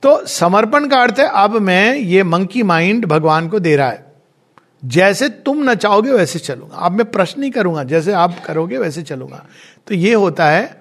[0.03, 4.12] तो समर्पण का अर्थ है, अब मैं ये मंकी माइंड भगवान को दे रहा है।
[4.83, 9.03] जैसे तुम न चाहोगे वैसे चलूँगा। अब मैं प्रश्न नहीं करूँगा, जैसे आप करोगे वैसे
[9.03, 9.45] चलूँगा।
[9.87, 10.81] तो ये होता है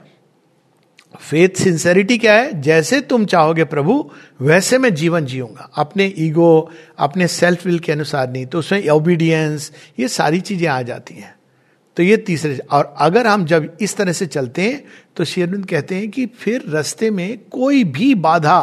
[1.22, 2.62] फेथ सिंसेरिटी क्या है?
[2.62, 4.12] जैसे तुम चाहोगे प्रभु,
[4.42, 9.72] वैसे मैं जीवन जीऊँगा। अपने ईगो अपने सेल्फ विल के अनुसार नहीं तो उसमें ओबीडियंस
[10.00, 11.34] ये सारी चीज़ें आ जाती हैं।
[11.98, 14.84] तो ये तीसरे, और अगर हम जब इस तरह से चलते हैं
[15.16, 18.62] तो शेरविंद कहते हैं कि फिर रास्ते में कोई भी बाधा,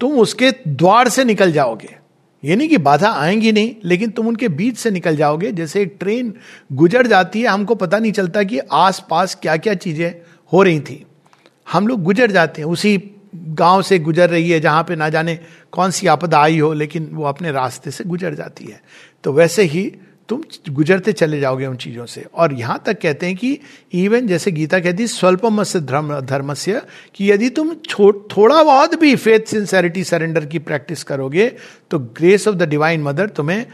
[0.00, 1.96] तुम उसके द्वार से निकल जाओगे।
[2.42, 5.96] ये नहीं कि बाधा आएँगी नहीं, लेकिन तुम उनके बीच से निकल जाओगे। जैसे एक
[6.00, 6.32] ट्रेन
[6.72, 10.14] गुजर जाती है, हमको पता नहीं चलता कि आस पास क्या क्या चीज़ें
[10.52, 11.04] हो रही थी।
[11.72, 15.38] हम लोग गुजर जाते हैं, उसी गाँव से गुजर रही है, जहाँ पे ना जाने
[15.72, 18.80] कौन सी आपदा आई हो, लेकिन वो अपने रास्ते से गुजर जाती है।
[19.24, 19.92] तो वैसे ही
[20.28, 23.58] तुम गुजरते चले जाओगे उन चीज़ों से। और यहाँ तक कहते हैं कि
[23.94, 26.80] इवन जैसे गीता कहती है स्वल्पम से धर्म धर्म से
[27.14, 31.46] कि यदि तुम थोड़ा बहुत भी फेथ सिंसेरिटी सरेंडर की प्रैक्टिस करोगे
[31.90, 33.64] तो grace of the divine mother तुम्हें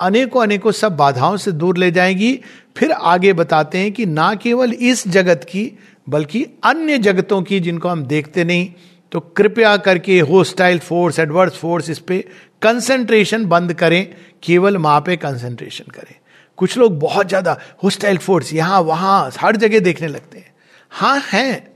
[0.00, 2.38] अनेकों अनेकों सब बाधाओं से दूर ले जाएगी।
[2.76, 5.70] फिर आगे बताते हैं कि ना केवल इस जगत की,
[6.08, 8.72] बल्कि अन्य जगतों की जिनको हम देखते नहीं
[9.12, 12.24] तो कृपया करके होस्टाइल फोर्स एडवर्स फोर्स इस पे
[12.62, 16.14] कंसेंट्रेशन बंद करें, केवल माँ पे कंसेंट्रेशन करें।
[16.58, 20.54] कुछ लोग बहुत ज़्यादा होस्टाइल फोर्स यहाँ, वहाँ, हर जगह देखने लगते हैं।
[20.92, 21.72] हाँ हैं,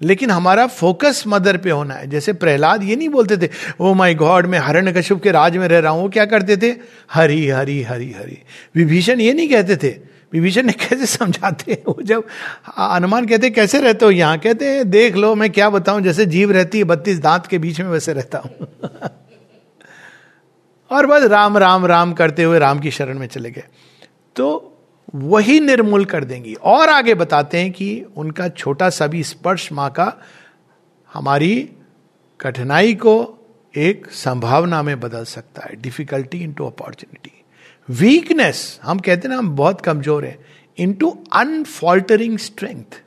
[0.00, 3.48] लेकिन हमारा फोकस मदर पे होना है। जैसे प्रहलाद ये नहीं बोलते थे
[3.80, 6.56] ओ माय गॉड मैं हरण कश्यप के राज में रह रहा हूँ। वो क्या करते
[6.56, 6.74] थे?
[7.10, 8.38] हरी हरी हरी हरी।
[8.76, 9.90] विभीषण ये नहीं कहते थे।
[10.32, 12.24] विभीषण ने कैसे समझाते वो जब
[12.78, 14.10] अनुमान कहते, कैसे रहते हो?
[14.10, 16.02] यहाँ कहते हैं, देख लो, मैं क्या बताऊँ?
[16.02, 18.68] जैसे जीव रहती है, बत्तीस दांत के बीच में वैसे रहता हूँ।
[20.94, 23.64] और बस राम राम राम करते हुए राम की शरण में चले गए।
[24.36, 24.70] तो
[25.14, 29.90] वही निर्मूल कर देंगी। और आगे बताते हैं कि उनका छोटा सा भी स्पर्श माँ
[29.90, 30.12] का
[31.10, 31.70] हमारी
[32.40, 33.14] कठिनाई को
[33.74, 37.32] एक संभावना में बदल सकता है। डिफिकल्टी इंटू अपॉर्चुनिटी
[37.88, 40.38] वीकनेस हम कहते हैं ना, हम बहुत कमज़ोर हैं।
[40.78, 43.00] इंटू अनफॉल्टरिंग स्ट्रेंथ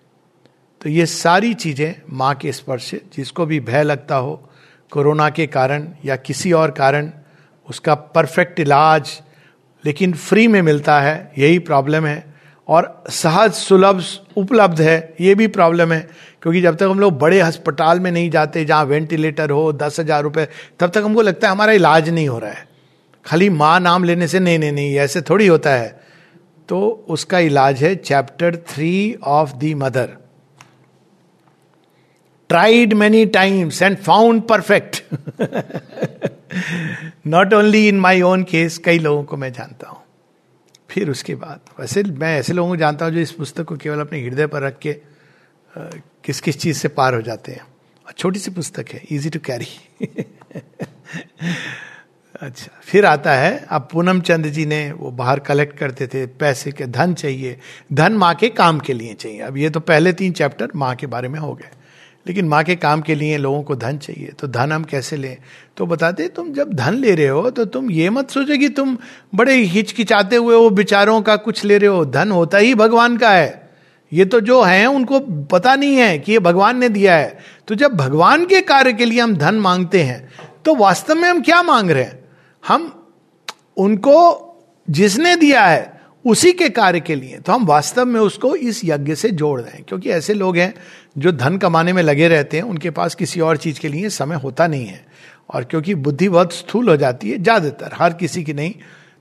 [0.81, 4.49] तो ये सारी चीज़ें माँ के स्पर्श से, जिसको भी भय लगता हो,
[4.91, 7.11] कोरोना के कारण या किसी और कारण
[7.69, 9.19] उसका परफेक्ट इलाज
[9.83, 12.35] लेकिन फ्री में मिलता है, यही प्रॉब्लम है।
[12.67, 14.01] और सहज, सुलभ,
[14.37, 15.99] उपलब्ध है, ये भी प्रॉब्लम है।
[16.41, 20.23] क्योंकि जब तक हम लोग बड़े अस्पताल में नहीं जाते, जहाँ वेंटिलेटर हो, दस हज़ार
[20.23, 20.47] रुपये
[20.79, 22.67] तब तक हमको लगता है हमारा इलाज नहीं हो रहा है।
[23.25, 25.99] खाली माँ नाम लेने से नहीं नहीं नहीं, ऐसे थोड़ी होता है।
[26.69, 30.17] तो उसका इलाज है chapter three of the mother
[32.49, 35.03] tried many times and found perfect
[37.27, 40.01] not only in my own case कई लोगों को मैं जानता हूँ।
[40.89, 43.99] फिर उसके बाद, वैसे मैं ऐसे लोगों को जानता हूँ जो इस पुस्तक को केवल
[44.01, 44.93] अपने हृदय पर रख के
[46.25, 49.39] किस किस चीज़ से पार हो जाते हैं। और छोटी सी पुस्तक है इजी टू
[49.45, 49.67] कैरी
[52.35, 56.71] अच्छा फिर आता है, अब पूनम चंद जी ने, वो बाहर कलेक्ट करते थे, पैसे
[56.71, 57.57] के धन चाहिए,
[57.93, 61.07] धन माँ के काम के लिए चाहिए। अब ये तो पहले तीन चैप्टर माँ के
[61.07, 61.69] बारे में हो गए।
[62.27, 65.37] लेकिन माँ के काम के लिए लोगों को धन चाहिए तो धन हम कैसे लें?
[65.77, 68.97] तो बताते तुम जब धन ले रहे हो तो तुम ये मत सोचो कि तुम
[69.35, 73.31] बड़े हिचकिचाते हुए वो विचारों का कुछ ले रहे हो। धन होता ही भगवान का
[73.31, 73.69] है।
[74.11, 77.37] ये तो जो है, उनको पता नहीं है कि ये भगवान ने दिया है।
[77.67, 80.27] तो जब भगवान के कार्य के लिए हम धन मांगते हैं
[80.65, 82.19] तो वास्तव में हम क्या मांग रहे हैं?
[82.67, 83.09] हम
[83.77, 84.43] उनको
[84.89, 85.96] जिसने दिया है
[86.27, 89.71] उसी के कार्य के लिए। तो हम वास्तव में उसको इस यज्ञ से जोड़ रहे
[89.71, 90.73] हैं, क्योंकि ऐसे लोग हैं
[91.17, 94.35] जो धन कमाने में लगे रहते हैं, उनके पास किसी और चीज़ के लिए समय
[94.35, 95.05] होता नहीं है।
[95.49, 98.73] और क्योंकि बुद्धि बहुत स्थूल हो जाती है, ज़्यादातर, हर किसी की नहीं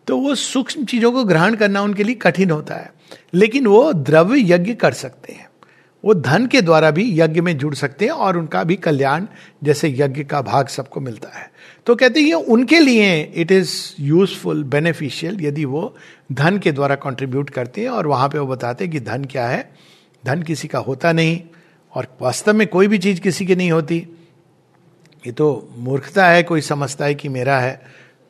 [0.09, 2.93] तो वो सूक्ष्म चीज़ों को ग्रहण करना उनके लिए कठिन होता है।
[3.35, 5.49] लेकिन वो द्रव्य यज्ञ कर सकते हैं।
[6.05, 9.27] वो धन के द्वारा भी यज्ञ में जुड़ सकते हैं और उनका भी कल्याण,
[9.65, 11.51] जैसे यज्ञ का भाग सबको मिलता है।
[11.87, 15.97] तो कहते हैं उनके लिए इट इज़ यूजफुल, बेनिफिशियल, यदि वो
[16.33, 19.47] धन के द्वारा कंट्रीब्यूट करते हैं और वहाँ पे वो बताते हैं कि धन क्या
[19.47, 19.73] है?
[20.27, 21.41] धन किसी का होता नहीं
[21.95, 24.09] और वास्तव में कोई भी चीज़ किसी की नहीं होती।
[25.27, 27.83] ये तो मूर्खता है, कोई समझता है कि मेरा है।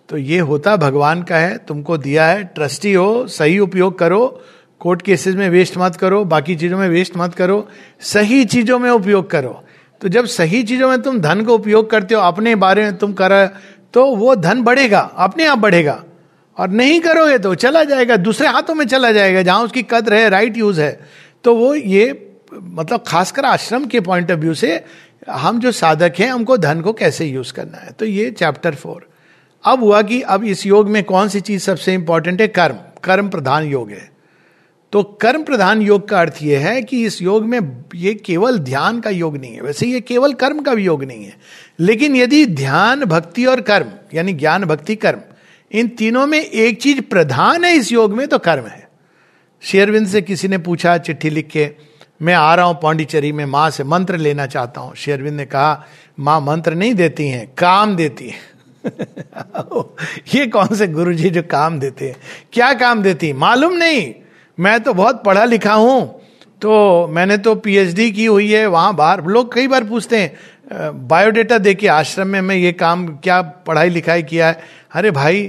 [0.09, 4.43] तो ये होता भगवान का है, तुमको दिया है, ट्रस्टी हो, सही उपयोग करो,
[4.81, 7.69] कोर्ट केसेस में वेस्ट मत करो, बाकी चीज़ों में वेस्ट मत करो,
[8.01, 9.65] सही चीज़ों में उपयोग करो।
[10.01, 13.13] तो जब सही चीज़ों में तुम धन का उपयोग करते हो, अपने बारे में तुम
[13.13, 13.47] कर
[13.93, 16.05] तो वो धन बढ़ेगा, अपने आप बढ़ेगा।
[16.59, 20.29] और नहीं करोगे तो चला जाएगा, दूसरे हाथों में चला जाएगा, जहाँ उसकी कदर है
[20.29, 21.01] राइट यूज़ है।
[21.45, 24.85] तो वो ये मतलब खासकर आश्रम के पॉइंट ऑफ़ व्यू से,
[25.31, 27.91] हम जो साधक हैं, हमको धन को कैसे यूज़ करना है?
[27.91, 29.09] तो ये चैप्टर फोर
[29.65, 32.49] अब हुआ कि अब इस योग में कौन सी चीज़ सबसे इंपॉर्टेंट है?
[32.49, 34.11] कर्म। कर्म प्रधान योग है।
[34.93, 39.01] तो कर्म प्रधान योग का अर्थ यह है कि इस योग में ये केवल ध्यान
[39.01, 41.37] का योग नहीं है। वैसे ये केवल कर्म का भी योग नहीं है।
[41.81, 45.19] लेकिन यदि ध्यान, भक्ति और कर्म, यानी ज्ञान, भक्ति, कर्म
[45.77, 48.89] इन तीनों में एक चीज़ प्रधान है इस योग में तो कर्म है।
[49.63, 51.71] शेरविंद से किसी ने पूछा, चिट्ठी लिख के,
[52.23, 55.87] मैं आ रहा हूँ पांडिचेरी में, माँ से मंत्र लेना चाहता हूँ। शेरविंद ने कहा,
[56.19, 58.55] माँ मंत्र नहीं देती हैं, काम देती है।
[60.35, 62.17] ये कौन से गुरु जी जो काम देते हैं?
[62.53, 64.13] क्या काम देती मालूम नहीं।
[64.59, 66.21] मैं तो बहुत पढ़ा लिखा हूँ
[66.63, 71.59] तो मैंने तो पीएचडी की हुई है, वहाँ बाहर लोग कई बार पूछते हैं बायोडेटा
[71.59, 74.63] दे के आश्रम में मैं ये काम, क्या पढ़ाई लिखाई किया है?
[74.93, 75.43] अरे भाई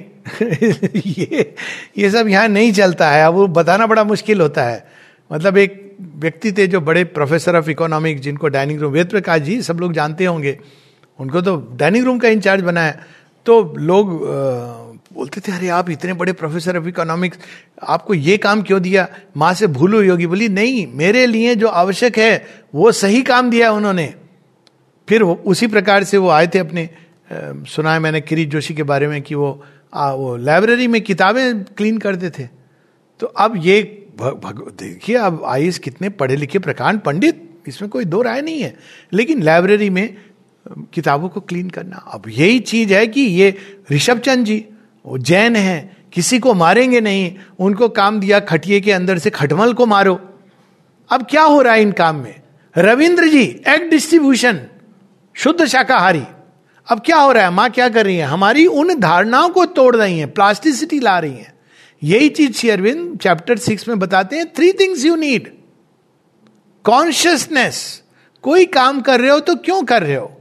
[1.06, 1.54] ये
[1.98, 4.88] ये सब यहाँ नहीं चलता है। अब वो बताना बड़ा मुश्किल होता है।
[5.34, 9.62] मतलब एक व्यक्ति थे जो बड़े प्रोफेसर ऑफ़ इकोनॉमिक्स जिनको डाइनिंग रूम वेद प्रकाश जी,
[9.62, 10.60] सब लोग जानते होंगे।
[11.20, 12.98] उनको तो डाइनिंग रूम का इंचार्ज बनाया
[13.46, 14.20] तो लोग
[15.14, 17.38] बोलते थे, अरे, आप इतने बड़े प्रोफेसर ऑफ़ इकोनॉमिक्स
[17.88, 19.08] आपको ये काम क्यों दिया?
[19.38, 23.72] माँ से भूल होगी। बोली, नहीं, मेरे लिए जो आवश्यक है, वो सही काम दिया
[23.72, 24.14] उन्होंने।
[25.10, 26.90] फिर उसी प्रकार से वो आए थे अपने
[27.68, 31.64] सुना है मैंने किरीट जोशी के बारे में कि वो आ, वो लाइब्रेरी में किताबें
[31.64, 32.48] क्लीन करते थे
[33.20, 33.82] तो अब ये
[34.22, 38.76] देखिए अब आईएस कितने पढ़े लिखे प्रकांड पंडित इसमें कोई दो राय नहीं है।
[39.14, 40.18] लेकिन लाइब्रेरी में
[40.94, 43.54] किताबों को क्लीन करना। अब यही चीज़ है कि ये
[43.92, 44.66] ऋषभ चंद जी
[45.06, 49.74] वो जैन है किसी को मारेंगे नहीं उनको काम दिया खटिए के अंदर से खटमल
[49.74, 50.20] को मारो।
[51.10, 52.42] अब क्या हो रहा है इन काम में?
[52.76, 54.60] रविंद्र जी एग डिस्ट्रीब्यूशन
[55.36, 56.24] शुद्ध शाकाहारी।
[56.88, 57.52] अब क्या हो रहा है?
[57.52, 58.26] माँ क्या कर रही है?
[58.26, 61.54] हमारी उन धारणाओं को तोड़ रही है प्लास्टिसिटी ला रही है।
[62.04, 65.52] यही चीज़ श्री अरविंद चैप्टर सिक्स में बताते हैं three things you need
[66.86, 68.04] consciousness
[68.42, 70.32] कोई काम कर रहे हो तो क्यों कर रहे हो?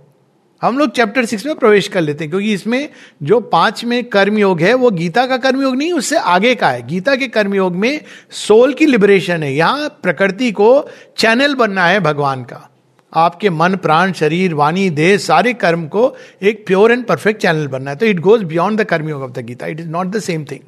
[0.62, 2.88] हम लोग चैप्टर सिक्स में प्रवेश कर लेते हैं, क्योंकि इसमें
[3.22, 7.16] जो पाँच में कर्मयोग है, वो गीता का कर्मयोग नहीं, उससे आगे का है। गीता
[7.16, 10.88] के कर्मयोग में सोल की लिबरेशन है। यहाँ प्रकृति को
[11.18, 12.70] चैनल बनना है भगवान का।
[13.12, 17.90] आपके मन, प्राण, शरीर, वाणी, देह, सारे कर्म को एक प्योर एंड परफेक्ट चैनल बनना
[17.90, 19.66] है। तो it goes beyond the karmayoga of the Gita.
[19.66, 20.60] It is not the same thing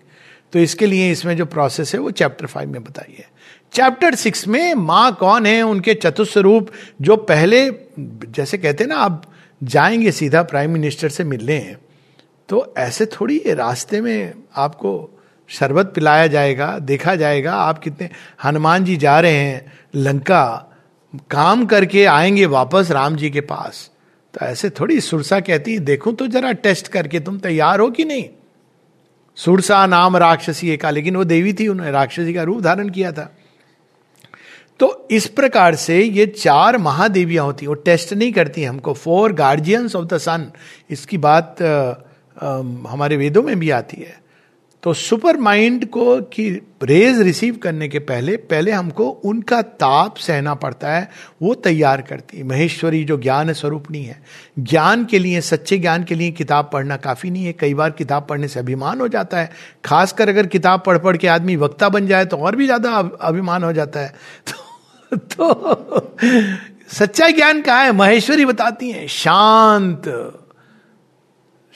[0.52, 3.24] तो इसके लिए इसमें जो प्रोसेस है वो चैप्टर फाइव में बताइए
[3.72, 5.62] चैप्टर सिक्स में माँ कौन है?
[5.62, 6.70] उनके चतुस्वरूप
[7.00, 9.22] जो पहले, जैसे कहते हैं ना, आप
[9.62, 11.76] जाएँगे सीधा प्राइम मिनिस्टर से मिलने हैं
[12.48, 14.92] तो ऐसे थोड़ी रास्ते में आपको
[15.50, 18.08] शरबत पिलाया जाएगा, देखा जाएगा, आप कितने,
[18.44, 20.64] हनुमान जी जा रहे हैं, लंका
[21.30, 23.90] काम करके आएँगे वापस राम जी के पास।
[24.34, 28.04] तो ऐसे थोड़ी सुरसा कहती है देखूँ तो जरा टेस्ट करके तुम तैयार हो कि
[28.04, 28.28] नहीं?
[29.36, 33.34] सुरसा नाम राक्षसी का लेकिन वो देवी थी उन्होंने राक्षसी का रूप धारण किया था।
[34.80, 39.96] तो इस प्रकार से ये चार महादेवियाँ होती वो टेस्ट नहीं करती हमको। Four guardians
[39.96, 40.52] of the sun
[40.90, 41.90] इसकी बात आ,
[42.42, 42.56] आ,
[42.88, 44.27] हमारे वेदों में भी आती है।
[44.88, 46.48] तो सुपर माइंड को की
[46.82, 51.10] रेज रिसीव करने के पहले पहले हमको उनका ताप सहना पड़ता है
[51.42, 54.22] वो तैयार करती है। महेश्वरी जो ज्ञान स्वरूपणी है
[54.58, 58.26] ज्ञान के लिए सच्चे ज्ञान के लिए किताब पढ़ना काफ़ी नहीं है। कई बार किताब
[58.30, 59.50] पढ़ने से अभिमान हो जाता है।
[59.84, 63.64] खासकर अगर किताब पढ़ पढ़ के आदमी वक्ता बन जाए तो और भी ज़्यादा अभिमान
[63.64, 64.14] हो जाता है।
[64.48, 66.16] तो, तो
[66.88, 67.92] सच्चा ज्ञान कहा है?
[67.92, 70.08] महेश्वरी बताती है शांत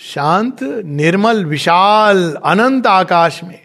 [0.05, 3.61] शांत, निर्मल, विशाल, अनंत आकाश में।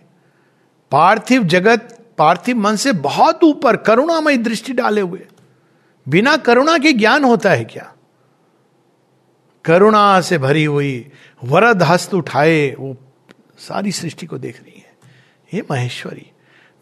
[0.91, 5.25] पार्थिव जगत, पार्थिव मन से बहुत ऊपर करुणामय दृष्टि डाले हुए।
[6.09, 7.93] बिना करुणा के ज्ञान होता है क्या?
[9.65, 11.11] करुणा से भरी हुई
[11.43, 12.97] वरद हस्त उठाए, वो
[13.57, 14.93] सारी सृष्टि को देख रही है।
[15.53, 16.31] ये महेश्वरी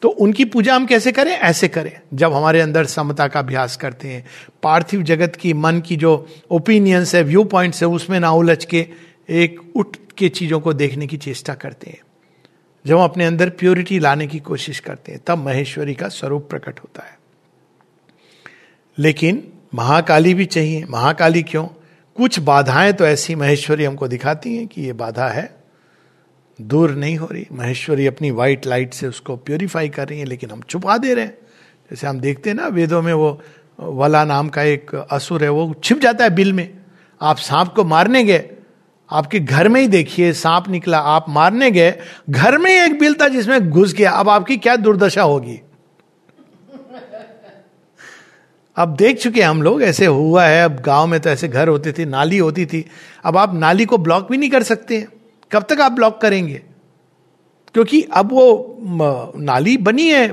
[0.02, 1.32] तो उनकी पूजा हम कैसे करें?
[1.32, 4.26] ऐसे करें। जब हमारे अंदर समता का अभ्यास करते हैं,
[4.64, 8.88] पार्थिव जगत की मन की जो ओपिनियंस है व्यू पॉइंट्स है, उसमें ना उलझ के
[9.30, 12.00] एक उठ के चीज़ों को देखने की चेष्टा करते हैं।
[12.88, 16.80] जब हम अपने अंदर प्योरिटी लाने की कोशिश करते हैं, तब महेश्वरी का स्वरूप प्रकट
[16.80, 17.20] होता है।
[19.00, 21.66] लेकिन महाकाली भी चाहिए। महाकाली क्यों?
[22.16, 25.56] कुछ बाधाएँ तो ऐसी महेश्वरी हमको दिखाती हैं कि ये बाधा है।
[26.62, 30.52] दूर नहीं हो रही। महेश्वरी अपनी व्हाइट लाइट से उसको प्योरीफाई कर रही है, लेकिन
[30.52, 31.38] हम छुपा दे रहे हैं।
[31.92, 33.42] जैसे हम देखते हैं ना, वेदों में वो,
[33.80, 36.78] वला नाम का एक असुर है, वो छिप जाता है बिल में।
[37.22, 38.50] आप सांप को मारने गए
[39.16, 41.94] आपके घर में ही देखिए, सांप निकला, आप मारने गए,
[42.30, 45.60] घर में एक बिल था जिसमें घुस गया, अब आपकी क्या दुर्दशा होगी?
[48.78, 51.92] अब देख चुके हम लोग, ऐसे हुआ है, अब गाँव में तो ऐसे घर होते
[51.92, 52.86] थे, नाली होती थी,
[53.24, 55.08] अब आप नाली को ब्लॉक भी नहीं कर सकते।
[55.52, 56.62] कब तक आप ब्लॉक करेंगे?
[57.74, 58.78] क्योंकि अब वो
[59.38, 60.28] नाली बनी है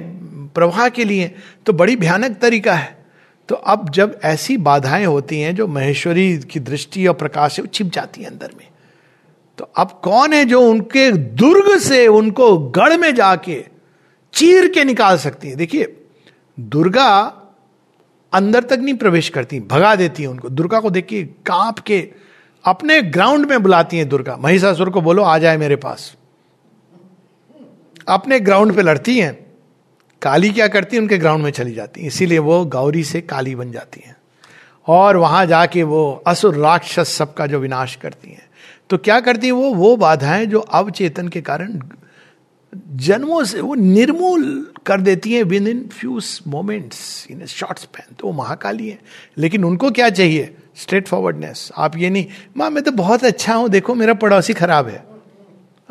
[0.48, 1.34] प्रवाह के लिए
[1.66, 3.04] तो बड़ी भयानक तरीका है।
[3.48, 7.86] तो अब जब ऐसी बाधाएँ होती हैं, जो महेश्वरी की दृष्टि और प्रकाश से छिप
[7.86, 8.66] जाती है अंदर में।
[9.59, 13.64] तो अब कौन है जो उनके दुर्ग से उनको गढ़ में जाके
[14.32, 15.55] चीर के निकाल सकती है?
[15.55, 15.96] देखिए,
[16.61, 17.38] दुर्गा
[18.32, 22.09] अंदर तक नहीं प्रवेश करती, भगा देती है उनको। दुर्गा को देखिए, काँप के
[22.64, 26.16] अपने ग्राउंड में बुलाती है दुर्गा। महिषासुर को बोलो, आ जाए मेरे पास।
[28.09, 29.46] अपने ग्राउंड पे लड़ती हैं।
[30.22, 31.03] काली क्या करती है?
[31.03, 34.16] उनके ग्राउंड में चली जाती है। इसीलिए वो गौरी से काली बन जाती है।
[34.86, 38.51] और वहाँ जाके वो असुर राक्षस सबका जो विनाश करती हैं।
[38.90, 39.74] तो क्या करती है वो?
[39.74, 41.80] वो बाधाएँ जो अवचेतन के कारण
[42.96, 48.32] जन्मों से वो निर्मूल कर देती हैं within few moments in short span तो वो
[48.32, 48.98] महाकाली है।
[49.38, 50.54] लेकिन उनको क्या चाहिए?
[50.76, 52.26] स्ट्रेट फॉरवर्डनेस आप ये नहीं,
[52.56, 55.04] माँ, मैं तो बहुत अच्छा हूँ, देखो मेरा पड़ोसी खराब है।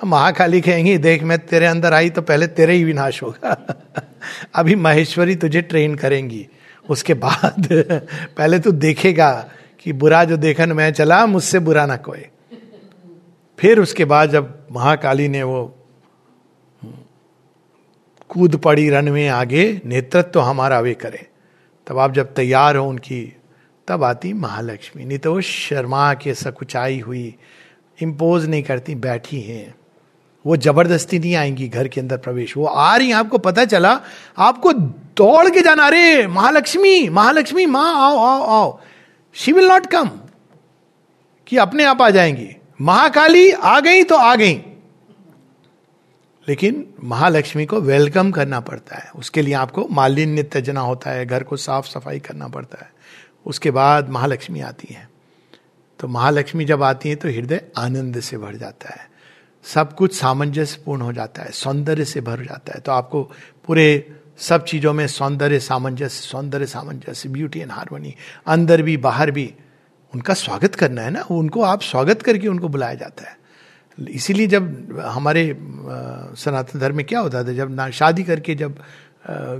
[0.05, 3.77] महाकाली कहेंगी, देख, मैं तेरे अंदर आई तो पहले तेरे ही विनाश होगा।
[4.55, 6.47] अभी महेश्वरी तुझे ट्रेन करेंगी।
[6.89, 7.67] उसके बाद
[8.37, 12.25] पहले तू देखेगा कि बुरा जो देखन मैं चला, मुझसे बुरा ना कोई
[13.61, 15.77] फिर उसके बाद जब महाकाली ने वो
[18.29, 21.27] कूद पड़ी रन में आगे, नेतृत्व तो हमारा वे करे।
[21.87, 23.37] तब आप जब तैयार हो उनकी,
[23.87, 27.35] तब आती महालक्ष्मी। नहीं तो शर्मा के सकुचाई हुई
[28.01, 29.75] इम्पोज नहीं करती, बैठी हैं।
[30.45, 34.01] वो ज़बरदस्ती नहीं आएँगी घर के अंदर प्रवेश। वो आ रही आपको पता चला,
[34.37, 38.79] आपको दौड़ के जाना, अरे, महालक्ष्मी महालक्ष्मी, माँ, आओ आओ आओ।
[39.33, 40.09] शी विल नॉट कम,
[41.47, 44.53] कि अपने आप आ जाएँगी। महाकाली आ गई तो आ गई।
[46.47, 51.43] लेकिन महालक्ष्मी को वेलकम करना पड़ता है। उसके लिए आपको मालिन्य त्यजना होता है, घर
[51.43, 52.91] को साफ़ सफ़ाई करना पड़ता है।
[53.45, 55.09] उसके बाद महालक्ष्मी आती है।
[55.99, 59.09] तो महालक्ष्मी जब आती है तो हृदय आनंद से भर जाता है।
[59.63, 63.23] सब कुछ सामंजस्यपूर्ण हो जाता है, सौंदर्य से भर जाता है। तो आपको
[63.67, 68.15] पूरे सब चीज़ों में सौंदर्य सामंजस्य सौंदर्य सामंजस्य ब्यूटी एंड हारमोनी
[68.47, 69.53] अंदर भी, बाहर भी
[70.13, 73.35] उनका स्वागत करना है ना उनको आप स्वागत करके उनको बुलाया जाता है।
[73.97, 75.43] इसीलिए जब हमारे
[76.37, 78.77] सनातन धर्म में क्या होता था, जब ना, शादी करके जब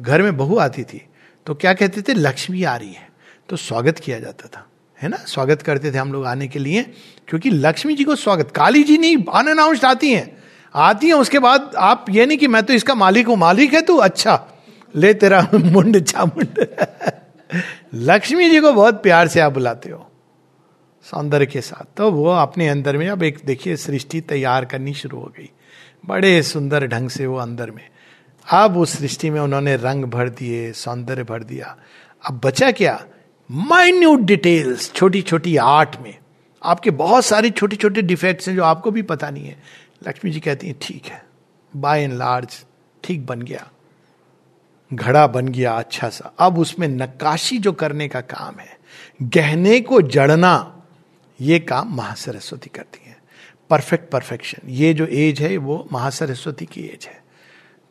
[0.02, 1.02] घर में बहू आती थी
[1.48, 3.10] तो क्या कहते थे, लक्ष्मी आ रही है
[3.50, 4.66] तो स्वागत किया जाता था,
[5.00, 5.18] है ना?
[5.18, 6.82] स्वागत करते थे हम लोग आने के लिए,
[7.28, 10.38] क्योंकि लक्ष्मी जी को स्वागत, काली जी नहीं अनाउंस्ड आती हैं
[10.76, 13.82] आती हैं, उसके बाद आप ये नहीं कि मैं तो इसका मालिक हूँ, मालिक है
[13.82, 14.40] तू अच्छा
[14.96, 16.68] ले तेरा मुंड, चामुंड।
[17.94, 20.11] लक्ष्मी जी को बहुत प्यार से आप बुलाते हो।
[21.04, 25.18] सौंदर्य के साथ। तो वो अपने अंदर में, अब एक देखिए, सृष्टि तैयार करनी शुरू
[25.18, 25.50] हो गई।
[26.06, 27.88] बड़े सुंदर ढंग से वो अंदर में।
[28.52, 31.78] अब उस सृष्टि में उन्होंने रंग भर दिए, सौंदर्य भर दिया।
[32.26, 33.06] अब बचा क्या?
[33.52, 36.18] माइन्यूट डिटेल्स छोटी छोटी आर्ट में।
[36.64, 39.58] आपके बहुत सारे छोटे छोटे डिफेक्ट्स हैं जो आपको भी पता नहीं है।
[40.08, 41.26] लक्ष्मी जी कहती हैं, ठीक है
[41.76, 42.66] बाय एंड लार्ज
[43.04, 43.68] ठीक बन गया।
[44.94, 48.78] घड़ा बन गया अच्छा सा। अब उसमें नक्काशी जो करने का काम है,
[49.22, 50.81] गहने को जड़ना
[51.42, 53.18] ये काम महासरस्वती करती है।
[53.70, 57.20] परफेक्ट परफेक्शन ये जो एज है, वो महासरस्वती की एज है।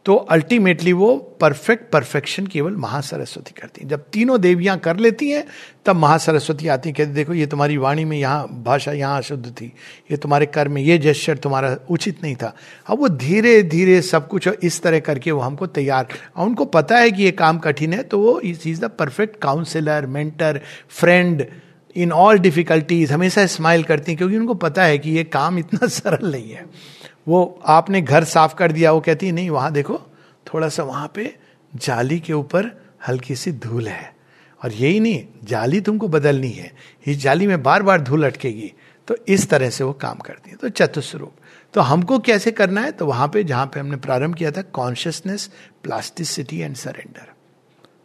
[0.06, 5.44] तो अल्टीमेटली वो परफेक्ट परफेक्शन केवल महासरस्वती करती हैं। जब तीनों देवियाँ कर लेती हैं,
[5.86, 9.72] तब महासरस्वती आती हैं, कहती देखो, ये तुम्हारी वाणी में यहाँ भाषा यहाँ अशुद्ध थी।
[10.10, 12.54] ये तुम्हारे कर में ये जेस्चर तुम्हारा उचित नहीं था।
[12.86, 17.10] अब वो धीरे धीरे सब कुछ इस तरह करके वो हमको तैयार। उनको पता है
[17.10, 21.46] कि ये काम कठिन है तो वो इस is the perfect counsellor mentor friend
[21.96, 25.88] in all difficulties हमेशा स्माइल करती हैं, क्योंकि उनको पता है कि ये काम इतना
[25.88, 26.66] सरल नहीं है।
[27.28, 30.00] वो आपने घर साफ़ कर दिया, वो कहती है, नहीं, वहाँ देखो,
[30.54, 31.36] थोड़ा सा वहाँ पे
[31.74, 34.14] जाली के ऊपर हल्की सी धूल है।
[34.64, 36.72] और यही नहीं, जाली तुमको बदलनी है।
[37.06, 38.72] इस जाली में बार बार धूल अटकेगी।
[39.08, 41.32] तो इस तरह से वो काम करती है। तो चतुस्वरूप।
[41.74, 42.92] तो हमको कैसे करना है?
[42.92, 45.50] तो वहाँ पे, जहाँ पे हमने प्रारंभ किया था कॉन्शियसनेस
[45.82, 47.32] प्लास्टिसिटी एंड सरेंडर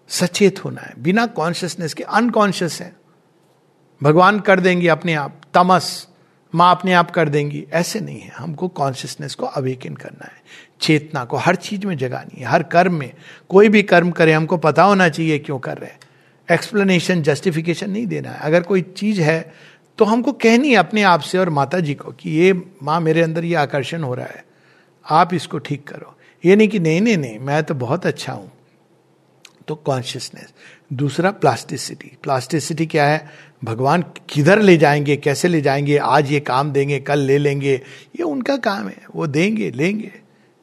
[0.07, 2.95] सचेत होना है। बिना कॉन्शियसनेस के अनकॉन्शियस है।
[4.03, 6.07] भगवान कर देंगे अपने आप, तमस,
[6.55, 10.41] माँ अपने आप कर देंगी। ऐसे नहीं है। हमको कॉन्शियसनेस को अवेकन करना है।
[10.81, 13.11] चेतना को हर चीज़ में जगानी है। हर कर्म में।
[13.49, 15.99] कोई भी कर्म करे, हमको पता होना चाहिए क्यों कर रहे हैं।
[16.51, 19.53] एक्सप्लेनेशन जस्टिफिकेशन नहीं देना है। अगर कोई चीज़ है
[19.97, 23.21] तो हमको कहनी है अपने आप से और माता जी को कि ये माँ मेरे
[23.21, 24.45] अंदर ये आकर्षण हो रहा है।
[25.05, 28.51] आप इसको ठीक करो। ये नहीं कि नहीं नहीं नहीं, मैं तो बहुत अच्छा हूँ।
[29.67, 30.53] तो कॉन्शियसनेस
[30.93, 33.29] दूसरा प्लास्टिसिटी प्लास्टिसिटी क्या है?
[33.63, 37.73] भगवान किधर ले जाएँगे, कैसे ले जाएँगे, आज ये काम देंगे, कल ले लेंगे,
[38.15, 40.11] ये उनका काम है, वो देंगे, लेंगे,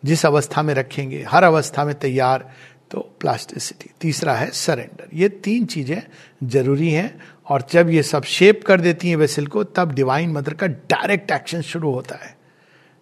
[0.05, 2.51] जिस अवस्था में रखेंगे, हर अवस्था में तैयार
[2.91, 6.03] तो प्लास्टिसिटी तीसरा है सरेंडर ये तीन चीज़ें
[6.45, 10.55] ज़रूरी हैं, और जब ये सब शेप कर देती हैं वेसल को, तब डिवाइन मदर
[10.55, 12.37] का डायरेक्ट एक्शन शुरू होता है।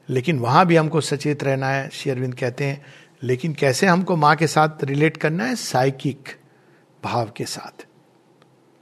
[0.08, 2.84] लेकिन वहाँ भी हमको सचेत रहना है शेरविंद कहते हैं,
[3.22, 5.56] लेकिन कैसे हमको माँ के साथ रिलेट करना है?
[5.56, 6.28] साइकिक
[7.04, 7.86] भाव के साथ।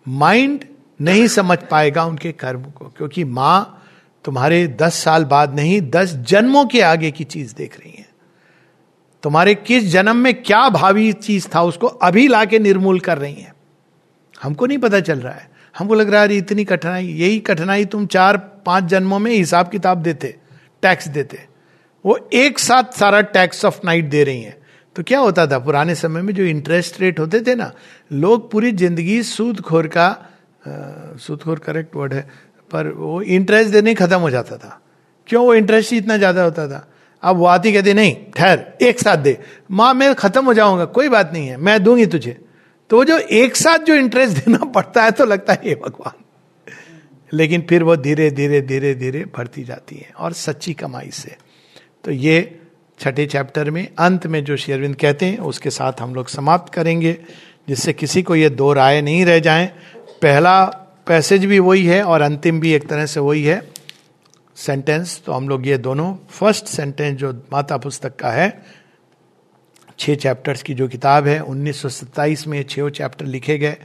[0.09, 0.65] माइंड
[1.01, 3.75] नहीं समझ पाएगा उनके कर्म को, क्योंकि माँ
[4.25, 8.07] तुम्हारे दस साल बाद नहीं, दस जन्मों के आगे की चीज़ देख रही है।
[9.23, 13.55] तुम्हारे किस जन्म में क्या भावी चीज़ था, उसको अभी लाके निर्मूल कर रही है।
[14.43, 18.07] हमको नहीं पता चल रहा है। हमको लग रहा है इतनी कठिनाई, यही कठिनाई तुम
[18.07, 20.37] चार, पाँच जन्मों में हिसाब किताब देते,
[20.83, 21.39] टैक्स देते।
[22.05, 24.57] वो एक साथ सारा टैक्स ऑफ़ नाइट दे रही हैं।
[24.97, 27.73] तो क्या होता था, पुराने समय में जो इंटरेस्ट रेट होते थे ना,
[28.13, 30.09] लोग पूरी ज़िंदगी सूद खोर का
[31.19, 32.29] सुतखोर करेक्ट वर्ड है,
[32.71, 34.81] पर वो इंटरेस्ट देने खत्म हो जाता था।
[35.27, 36.89] क्यों वो इंटरेस्ट ही इतना ज़्यादा होता था?
[37.23, 39.39] अब वो आती कहती, नहीं, ठहर, एक साथ दे।
[39.71, 42.37] माँ, मैं खत्म हो जाऊँगा, कोई बात नहीं है, मैं दूँगी तुझे।
[42.91, 46.25] तो जो एक साथ जो इंटरेस्ट देना पड़ता है तो लगता है ये भगवान।
[47.33, 51.37] लेकिन फिर वो धीरे धीरे धीरे धीरे बढ़ती जाती है, और सच्ची कमाई से।
[52.05, 52.61] तो ये
[53.01, 57.17] छठे चैप्टर में, अंत में जो शेरविंद कहते हैं, उसके साथ हम लोग समाप्त करेंगे,
[57.69, 59.71] जिससे किसी को ये दो राय नहीं रह जाएँ।
[60.23, 60.65] पहला
[61.07, 63.61] पैसेज भी वही है और अंतिम भी एक तरह से वही है।
[64.57, 68.63] सेंटेंस तो हम लोग ये दोनों फ़र्स्ट सेंटेंस जो माता पुस्तक का है,
[69.99, 73.77] छह चैप्टर्स की जो किताब है 1927 में छह चैप्टर लिखे गए,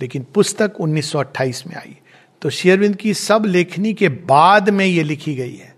[0.00, 1.96] लेकिन पुस्तक 1928 में आई।
[2.42, 5.74] तो शेयरविंद की सब लेखनी के बाद में ये लिखी गई है।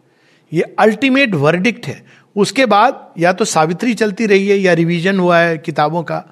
[0.52, 2.04] ये अल्टीमेट वर्डिक्ट है।
[2.36, 6.24] उसके बाद या तो सावित्री चलती रही है या रिवीजन हुआ है किताबों का,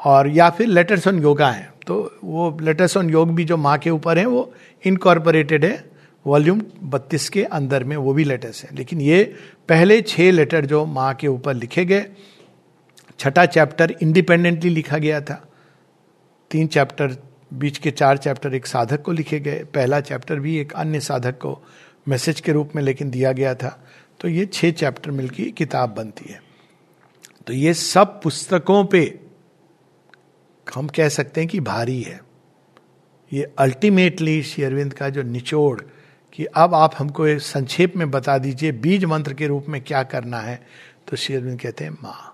[0.00, 3.78] और या फिर लेटर्स ऑन योगा है। तो वो लेटर्स ऑन योग भी जो माँ
[3.78, 5.90] के ऊपर है, वो इनकॉर्पोरेटेड है
[6.26, 9.34] वॉल्यूम बत्तीस के अंदर में वो भी लेटर्स हैं। लेकिन ये
[9.68, 12.06] पहले छह लेटर जो माँ के ऊपर लिखे गए,
[13.18, 15.48] छठा चैप्टर इंडिपेंडेंटली लिखा गया था।
[16.50, 17.16] तीन चैप्टर
[17.54, 21.38] बीच के चार चैप्टर एक साधक को लिखे गए, पहला चैप्टर भी एक अन्य साधक
[21.38, 21.62] को
[22.08, 23.86] मैसेज के रूप में लेकिन दिया गया था।
[24.20, 26.42] तो ये छः चैप्टर मिलकर किताब बनती है।
[27.46, 29.25] तो ये सब पुस्तकों पे
[30.74, 32.20] हम कह सकते हैं कि भारी है।
[33.32, 35.80] ये अल्टीमेटली शेरविंद का जो निचोड़
[36.32, 40.40] कि अब आप हमको संक्षेप में बता दीजिए, बीज मंत्र के रूप में क्या करना
[40.40, 40.60] है
[41.08, 42.32] तो शेरविंद कहते हैं, माँ।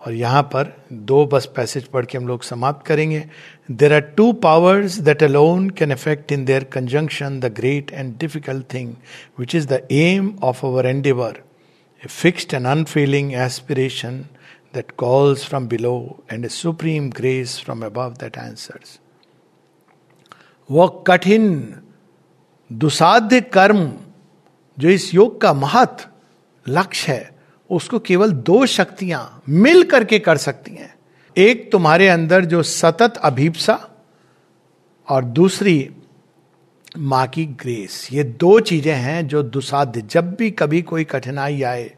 [0.00, 3.24] और यहाँ पर दो बस पैसेज पढ़ के हम लोग समाप्त करेंगे।
[3.70, 8.64] There are two powers that alone can effect in their conjunction the great and difficult
[8.74, 8.94] thing
[9.38, 11.42] which is the aim of our endeavour
[12.02, 14.24] a fixed and unfailing aspiration
[14.74, 18.98] that calls from below and a supreme grace from above that answers.
[20.70, 21.74] वह कठिन,
[22.70, 23.92] दुसाध्य कर्म,
[24.78, 26.06] जो इस योग का महत
[26.68, 27.38] लक्ष्य है,
[27.70, 30.94] उसको केवल दो शक्तियाँ मिल करके कर सकती हैं
[31.36, 33.78] एक तुम्हारे अंदर जो सतत अभीपसा
[35.08, 35.90] और दूसरी
[36.98, 41.96] माँ की ग्रेस ये दो चीज़ें हैं जो दुसाध्य, जब भी कभी कोई कठिनाई आए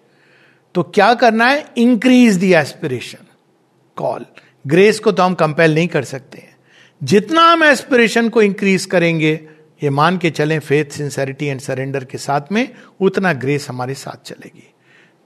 [0.74, 1.64] तो क्या करना है?
[1.78, 3.26] Increase the aspiration
[3.96, 4.24] call
[4.66, 6.56] grace को तो हम कंपेल नहीं कर सकते हैं।
[7.00, 9.32] जितना हम एस्पिरेशन को इंक्रीज करेंगे,
[9.82, 12.68] ये मान के चलें फेथ सिंसेरिटी एंड सरेंडर के साथ में,
[13.00, 14.68] उतना ग्रेस हमारे साथ चलेगी।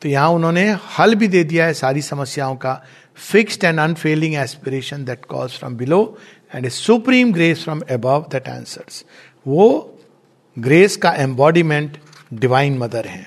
[0.02, 0.64] तो यहाँ उन्होंने
[0.98, 2.82] हल भी दे दिया है सारी समस्याओं का।
[3.16, 6.18] Fixed and unfailing aspiration that calls from below
[6.54, 9.04] and a supreme grace from above that answers
[9.46, 9.68] वो
[10.56, 11.96] ग्रेस का एम्बॉडीमेंट
[12.34, 13.26] डिवाइन मदर है।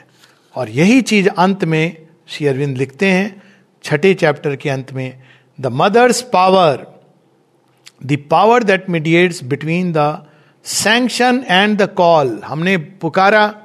[0.56, 3.42] और यही चीज़ अंत में श्री अरविंद लिखते हैं,
[3.84, 5.20] छठे चैप्टर के अंत में
[5.60, 6.86] the mother's power
[8.06, 10.26] the power that mediates between the
[10.64, 13.56] sanction and the call हमने पुकारा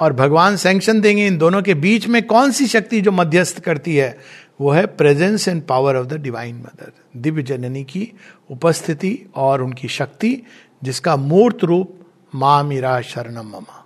[0.00, 3.96] और भगवान सैंक्शन देंगे, इन दोनों के बीच में कौन सी शक्ति जो मध्यस्थ करती
[3.96, 4.18] है?
[4.60, 8.12] वो है presence and power of the divine mother Divya जननी की
[8.50, 10.42] उपस्थिति और उनकी शक्ति,
[10.82, 11.98] जिसका मूर्त रूप
[12.34, 13.83] माँ मीरा शरणम ममा।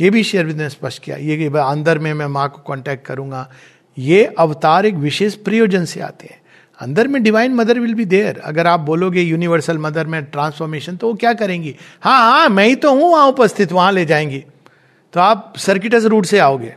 [0.00, 3.48] ये भी शेरविंद ने स्पष्ट किया, ये कि अंदर में मैं माँ को कांटेक्ट करूँगा।
[3.98, 6.40] ये अवतार एक विशेष प्रयोजन से आते हैं।
[6.78, 11.08] अंदर में divine mother will be there अगर आप बोलोगे यूनिवर्सल मदर में ट्रांसफॉर्मेशन तो
[11.08, 11.74] वो क्या करेंगी?
[12.00, 14.44] हाँ हाँ मैं ही तो हूँ, वहाँ उपस्थित, वहाँ ले जाएँगी।
[15.12, 16.74] तो आप सर्किटस रूट से आओगे।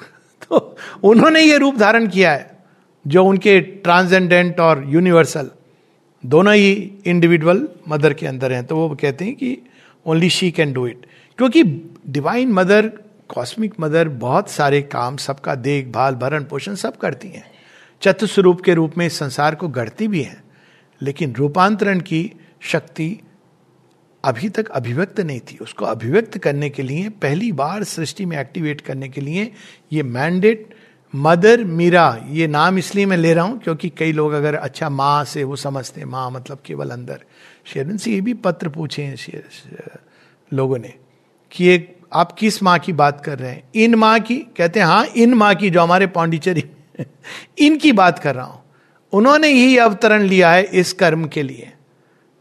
[0.42, 2.58] तो उन्होंने ये रूप धारण किया है,
[3.06, 5.50] जो उनके ट्रांसजेंडेंट और यूनिवर्सल
[6.24, 6.72] दोनों ही
[7.06, 9.58] इंडिविजुअल मदर के अंदर हैं। तो वो कहते हैं कि
[10.06, 11.06] only she can do it
[11.40, 11.62] क्योंकि
[12.08, 12.86] डिवाइन मदर
[13.28, 17.44] कॉस्मिक मदर बहुत सारे काम, सबका देखभाल, भरण पोषण सब करती हैं।
[18.02, 20.42] चतुस्वरूप के रूप में संसार को गढ़ती भी हैं,
[21.00, 22.32] लेकिन रूपांतरण की
[22.62, 23.08] शक्ति
[24.24, 28.80] अभी तक अभिव्यक्त नहीं थी। उसको अभिव्यक्त करने के लिए, पहली बार सृष्टि में एक्टिवेट
[28.80, 29.50] करने के लिए
[29.92, 30.74] ये मैंडेट
[31.14, 35.24] मदर मीरा ये नाम इसलिए मैं ले रहा हूँ क्योंकि कई लोग अगर अच्छा माँ
[35.24, 37.24] से वो समझते हैं, माँ मतलब केवल अंदर।
[37.64, 39.16] शेरन से ये भी पत्र पूछे हैं
[40.52, 40.99] लोगों ने।
[41.52, 43.62] कि एक आप किस माँ की बात कर रहे हैं?
[43.74, 46.64] इन माँ की, कहते हैं हाँ इन माँ की जो हमारे पांडिचेरी
[47.58, 48.62] इनकी बात कर रहा हूँ।
[49.12, 51.72] उन्होंने ही अवतरण लिया है इस कर्म के लिए।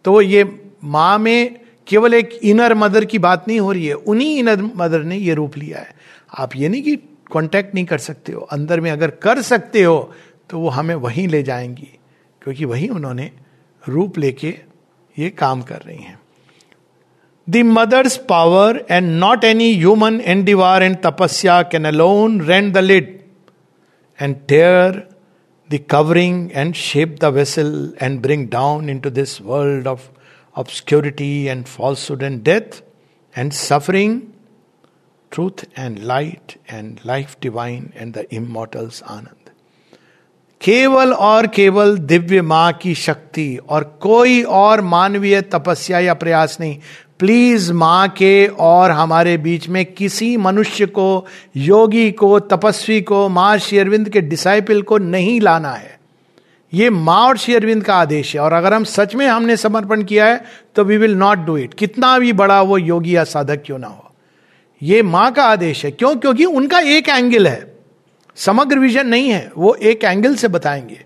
[0.06, 0.44] तो ये
[0.84, 5.04] माँ में केवल एक इनर मदर की बात नहीं हो रही है, उन्हीं इनर मदर
[5.04, 5.96] ने ये रूप लिया है।
[6.38, 6.96] आप ये नहीं कि
[7.32, 10.14] कांटेक्ट नहीं कर सकते हो, अंदर में अगर कर सकते हो
[10.50, 11.90] तो वो हमें वहीं ले जाएँगी,
[12.42, 13.32] क्योंकि वहीं उन्होंने
[13.84, 14.56] रूप लेके
[15.18, 16.19] ये काम कर रही हैं।
[17.49, 23.19] the mother's power and not any human endeavour and tapasya can alone rend the lid
[24.19, 25.03] and tear
[25.71, 27.73] the covering and shape the vessel
[28.03, 30.11] and bring down into this world of
[30.57, 32.83] obscurity and falsehood and death
[33.35, 34.33] and suffering,
[35.33, 39.51] truth and light and life divine and the immortal's ananda
[40.61, 46.79] केवल और केवल दिव्य मां की शक्ति और कोई और मानवीय तपस्या या प्रयास नहीं
[47.20, 51.26] प्लीज़ माँ के और हमारे बीच में किसी मनुष्य को,
[51.58, 56.00] योगी को, तपस्वी को, माँ शेरविंद के डिसाइपल को नहीं लाना है।
[56.74, 60.04] ये माँ और श्री अरविंद का आदेश है और अगर हम सच में हमने समर्पण
[60.04, 60.44] किया है
[60.76, 63.88] तो we will not do it कितना भी बड़ा वो योगी या साधक क्यों ना
[63.88, 64.12] हो।
[64.82, 66.16] ये माँ का आदेश है। क्यों?
[66.16, 67.78] क्योंकि उनका एक एंगल है।
[68.36, 71.06] समग्र विजन नहीं है। वो एक एंगल से बताएँगे।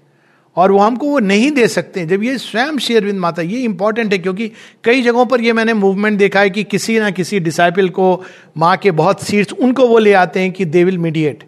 [0.55, 4.19] और वो हमको वो नहीं दे सकते। जब ये स्वयं शेरविंद माता, ये इंपॉर्टेंट है
[4.19, 4.51] क्योंकि
[4.83, 8.23] कई जगहों पर ये मैंने मूवमेंट देखा है कि किसी ना किसी डिसाइपल को,
[8.57, 11.43] माँ के बहुत सीट्स उनको वो ले आते हैं कि they will mediate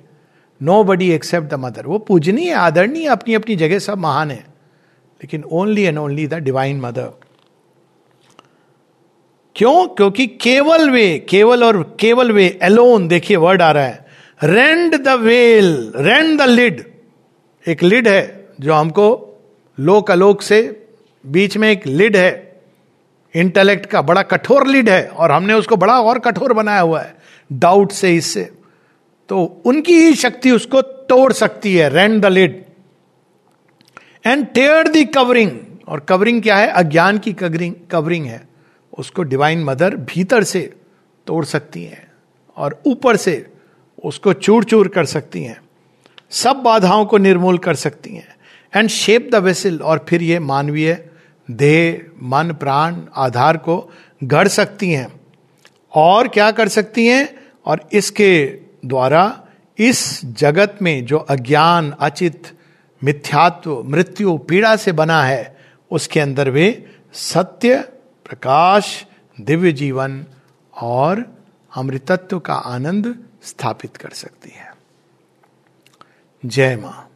[0.84, 4.56] nobody except the mother वो पूजनीय, आदरणीय अपनी अपनी जगह सब महान है।
[5.22, 7.10] लेकिन only and only the divine mother
[9.56, 9.88] क्यों?
[9.88, 14.06] क्योंकि केवल वे, केवल और केवल वे एलोन देखिए वर्ड आ रहा है।
[14.44, 16.84] Rend the veil rend the lid
[17.68, 19.08] एक लिड है। जो हमको
[19.78, 20.88] लोक अलोक से
[21.24, 22.62] बीच में एक लिड है
[23.36, 27.16] इंटेलेक्ट का बड़ा कठोर लिड है, और हमने उसको बड़ा और कठोर बनाया हुआ है
[27.52, 28.50] डाउट से इससे।
[29.30, 32.64] तो उनकी ही शक्ति उसको तोड़ सकती है rend the lid
[34.26, 35.52] and tear the covering
[35.88, 36.68] और कवरिंग क्या है?
[36.68, 38.42] अज्ञान की कवरिंग कवरिंग है।
[38.98, 40.62] उसको डिवाइन मदर भीतर से
[41.28, 42.08] तोड़ सकती है,
[42.58, 43.46] और ऊपर से
[44.04, 45.60] उसको चूर चूर कर सकती हैं।
[46.32, 48.35] सब बाधाओं को निर्मूल कर सकती हैं।
[48.76, 51.10] एंड शेप द वेसल और फिर ये मानवीय
[51.52, 53.92] देह, मन, प्राण, आधार को
[54.24, 55.22] गढ़ सकती हैं।
[55.96, 57.36] और क्या कर सकती हैं?
[57.66, 59.46] और इसके द्वारा
[59.80, 62.60] इस जगत में जो अज्ञान, अचित,
[63.04, 65.58] मिथ्यात्व, मृत्यु, पीड़ा से बना है,
[65.92, 67.82] उसके अंदर वे सत्य,
[68.26, 69.06] प्रकाश,
[69.42, 70.26] दिव्य जीवन
[70.82, 71.44] और
[71.76, 74.76] अमृतत्व का आनंद स्थापित कर सकती है।
[76.46, 77.10] जय माँ।